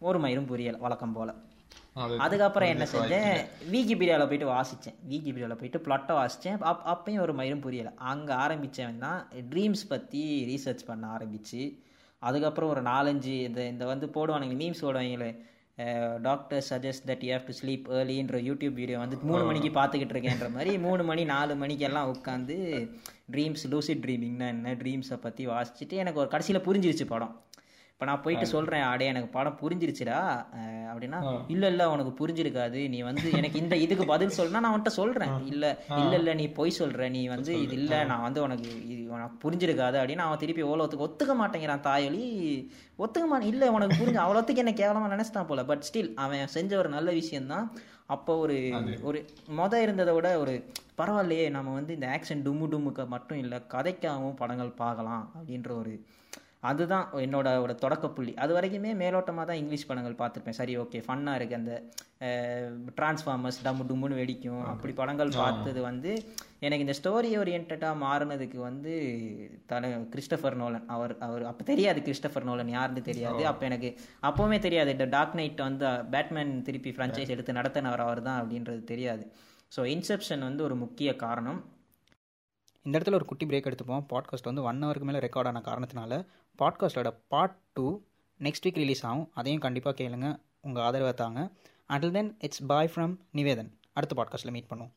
ஒரு 0.09 0.20
மயிரும் 0.24 0.50
புரியலை 0.52 0.81
வழக்கம் 0.87 1.16
போல். 1.16 1.35
அதுக்கப்புறம் 1.96 2.70
என்ன 2.72 2.85
செஞ்சேன்? 2.92 3.35
விகிபீடியாவில் 3.72 4.28
போயிட்டு 4.28 4.48
வாசித்தேன் 4.55 4.96
விகிபீடியாவில் 5.11 5.59
போயிட்டு 5.61 5.81
ப்ளட்டை 5.87 6.14
வாசித்தேன் 6.18 6.59
அப் 6.70 6.87
அப்பயும் 6.92 7.22
ஒரு 7.24 7.33
மயிரும் 7.40 7.64
புரியலை. 7.66 7.92
அங்கே 8.12 8.33
ஆரம்பித்தவன் 8.44 9.02
தான் 9.07 9.20
ட்ரீம்ஸ் 9.52 9.85
பற்றி 9.92 10.22
ரீசர்ச் 10.50 10.88
பண்ண 10.90 11.07
ஆரம்பிச்சு 11.16 11.62
அதுக்கப்புறம் 12.22 12.72
ஒரு 12.74 12.83
நாலஞ்சு 12.92 13.35
இந்த 13.48 13.61
இந்த 13.72 13.85
வந்து 13.92 14.09
போடுவானுங்க 14.16 14.57
memes 14.62 14.85
போடுவாங்களே 14.87 15.31
doctor 16.26 16.64
suggest 16.70 17.07
that 17.11 17.22
you 17.26 17.31
have 17.35 17.46
to 17.50 17.55
sleep 17.61 17.87
ஏர்லின்ற 17.98 18.38
YouTube 18.48 18.76
video 18.81 18.98
வந்து 19.05 19.16
மூணு 19.31 19.42
மணிக்கு 19.48 19.70
பார்த்துக்கிட்டு 19.78 20.14
இருக்கேன்ற 20.16 20.48
மாதிரி 20.57 20.72
மூணு 20.87 21.02
மணி 21.11 21.22
நாலு 21.35 21.55
மணிக்கெல்லாம் 21.62 22.11
உட்காந்து 22.14 22.57
ட்ரீம்ஸ் 23.35 23.64
லூசிட் 23.72 24.05
ட்ரீமிங்னா 24.05 24.48
என்ன 24.55 24.74
ட்ரீம்ஸை 24.83 25.18
பற்றி 25.26 25.44
வாசிச்சுட்டு 25.55 25.96
எனக்கு 26.02 26.22
ஒரு 26.22 26.31
கடைசியில் 26.35 26.66
புரிஞ்சிருச்சு 26.68 27.07
படம். 27.14 27.35
இப்போ 28.02 28.10
நான் 28.10 28.22
போயிட்டு 28.22 28.46
சொல்கிறேன் 28.52 28.84
அடே 28.92 29.04
எனக்கு 29.10 29.28
படம் 29.34 29.58
புரிஞ்சிருச்சுடா 29.60 30.16
அப்படின்னா 30.92 31.18
இல்லை 31.52 31.66
இல்லை 31.72 31.84
உனக்கு 31.92 32.12
புரிஞ்சிருக்காது. 32.20 32.78
நீ 32.92 32.98
வந்து 33.08 33.26
எனக்கு 33.38 33.60
இந்த 33.60 33.74
இதுக்கு 33.82 34.04
பதில் 34.10 34.34
சொல்லனா 34.38 34.62
நான் 34.64 34.72
உன்கிட்ட 34.74 34.92
சொல்கிறேன் 34.96 35.34
இல்லை 35.52 35.68
இல்லை 36.00 36.16
இல்லை 36.20 36.32
நீ 36.40 36.46
பொய் 36.56 36.74
சொல்கிற 36.78 37.08
நீ 37.16 37.20
வந்து 37.34 37.52
இது 37.64 37.74
இல்லை 37.80 37.98
நான் 38.10 38.24
வந்து 38.26 38.40
உனக்கு 38.46 38.70
இது 38.92 39.02
உனக்கு 39.16 39.36
புரிஞ்சிருக்காது 39.44 39.98
அப்படின்னு 40.00 40.24
அவன் 40.24 40.40
திருப்பி 40.42 40.64
ஓலோத்துக்கு 40.70 41.06
ஒத்துக்க 41.06 41.34
மாட்டேங்கிறான் 41.40 41.84
தாயொலி. 41.86 42.24
ஒத்துக்க 43.02 43.26
மாட்டேன். 43.32 43.50
இல்லை 43.52 43.68
உனக்கு 43.76 43.98
புரிஞ்சு 44.00 44.20
அவ்வளோத்துக்கு 44.24 44.62
என்ன 44.64 44.72
கேவலமாக 44.80 45.12
நினச்சிட்டான் 45.14 45.48
போல. 45.50 45.64
பட் 45.70 45.86
ஸ்டில் 45.88 46.10
அவன் 46.24 46.52
செஞ்ச 46.56 46.74
ஒரு 46.82 46.90
நல்ல 46.96 47.12
விஷயம்தான். 47.20 47.68
அப்போ 48.14 48.34
ஒரு 48.44 48.56
ஒரு 49.10 49.20
மொத 49.60 49.82
இருந்ததை 49.84 50.14
விட 50.16 50.30
ஒரு 50.42 50.54
பரவாயில்லையே 51.02 51.44
நம்ம 51.58 51.74
வந்து 51.78 51.94
இந்த 51.98 52.08
ஆக்ஷன் 52.16 52.42
டும்மு 52.48 52.66
டும்முக்கு 52.74 53.06
மட்டும் 53.14 53.40
இல்லை 53.44 53.60
கதைக்காகவும் 53.76 54.40
படங்கள் 54.42 54.80
பார்க்கலாம் 54.82 55.24
அப்படின்ற 55.36 55.72
ஒரு 55.82 55.94
அதுதான் 56.70 57.07
என்னோட 57.25 57.48
ஒரு 57.62 57.75
தொடக்க 57.85 58.07
புள்ளி. 58.16 58.33
அது 58.42 58.53
வரைக்குமே 58.57 58.90
மேலோட்டமாக 59.01 59.44
தான் 59.48 59.61
இங்கிலீஷ் 59.61 59.87
படங்கள் 59.88 60.20
பார்த்துருப்பேன். 60.20 60.59
சரி 60.59 60.75
ஓகே 60.83 60.98
ஃபன்னாக 61.07 61.38
இருக்குது 61.38 61.61
அந்த 61.61 61.72
டிரான்ஸ்ஃபார்மர்ஸ் 62.98 63.59
டம்மு 63.64 63.87
டும்முன்னு 63.88 64.18
வெடிக்கும். 64.20 64.62
அப்படி 64.72 64.92
படங்கள் 65.01 65.33
பார்த்தது 65.40 65.81
வந்து 65.88 66.11
எனக்கு 66.66 66.85
இந்த 66.87 66.94
ஸ்டோரி 67.01 67.31
ஓரியன்டாக 67.40 67.92
மாறினதுக்கு 68.05 68.59
வந்து 68.68 68.92
தலை 69.72 69.90
கிறிஸ்டபர் 70.12 70.59
நோலன் 70.62 70.87
அவர் 70.96 71.14
அவர் 71.29 71.44
அப்போ 71.51 71.64
தெரியாது 71.72 72.01
கிறிஸ்டபர் 72.09 72.48
நோலன் 72.51 72.75
யாருன்னு 72.77 73.03
தெரியாது. 73.11 73.42
அப்போ 73.51 73.64
எனக்கு 73.70 73.90
அப்போவுமே 74.31 74.61
தெரியாது. 74.66 74.92
இந்த 74.96 75.09
டார்க் 75.16 75.38
நைட் 75.40 75.66
வந்து 75.68 75.88
பேட்மேன் 76.14 76.55
திருப்பி 76.68 76.92
ஃப்ரான்ச்சைஸ் 76.96 77.35
எடுத்து 77.37 77.59
நடத்தினவர் 77.61 78.05
அவர் 78.07 78.27
தான் 78.29 78.40
அப்படின்றது 78.42 78.83
தெரியாது. 78.92 79.27
ஸோ 79.77 79.83
இன்செப்ஷன் 79.96 80.44
வந்து 80.48 80.64
ஒரு 80.68 80.77
முக்கிய 80.85 81.11
காரணம். 81.27 81.61
இந்த 82.87 82.94
இடத்துல 82.96 83.18
ஒரு 83.18 83.27
குட்டி 83.31 83.44
பிரேக் 83.48 83.68
எடுத்துப்போம். 83.68 84.07
பாட்காஸ்ட் 84.12 84.48
வந்து 84.51 84.64
ஒன் 84.68 84.81
ஹவருக்கு 84.85 85.09
மேலே 85.09 85.20
ரெக்கார்ட் 85.27 85.51
ஆன 85.51 85.61
காரணத்தினால 85.68 86.14
பாட்காஸ்ட்டோட 86.58 87.14
part 87.28 87.56
two 87.72 88.00
next 88.40 88.66
week 88.66 88.80
release 88.84 89.06
ஆகும். 89.06 89.30
அதையும் 89.34 89.60
கண்டிப்பாக 89.60 90.04
கேளுங்க. 90.04 90.38
உங்கள் 90.60 90.82
ஆதரவை 90.82 91.12
தாங்க. 91.12 91.50
Until 91.88 92.10
then 92.10 92.36
it's 92.40 92.66
bye 92.66 92.90
from 92.94 93.16
Nivedhan 93.34 93.70
அடுத்த 93.92 94.14
பாட்காஸ்ட்டில் 94.22 94.50
மீட் 94.50 94.70
பண்ணுவோம். 94.70 94.92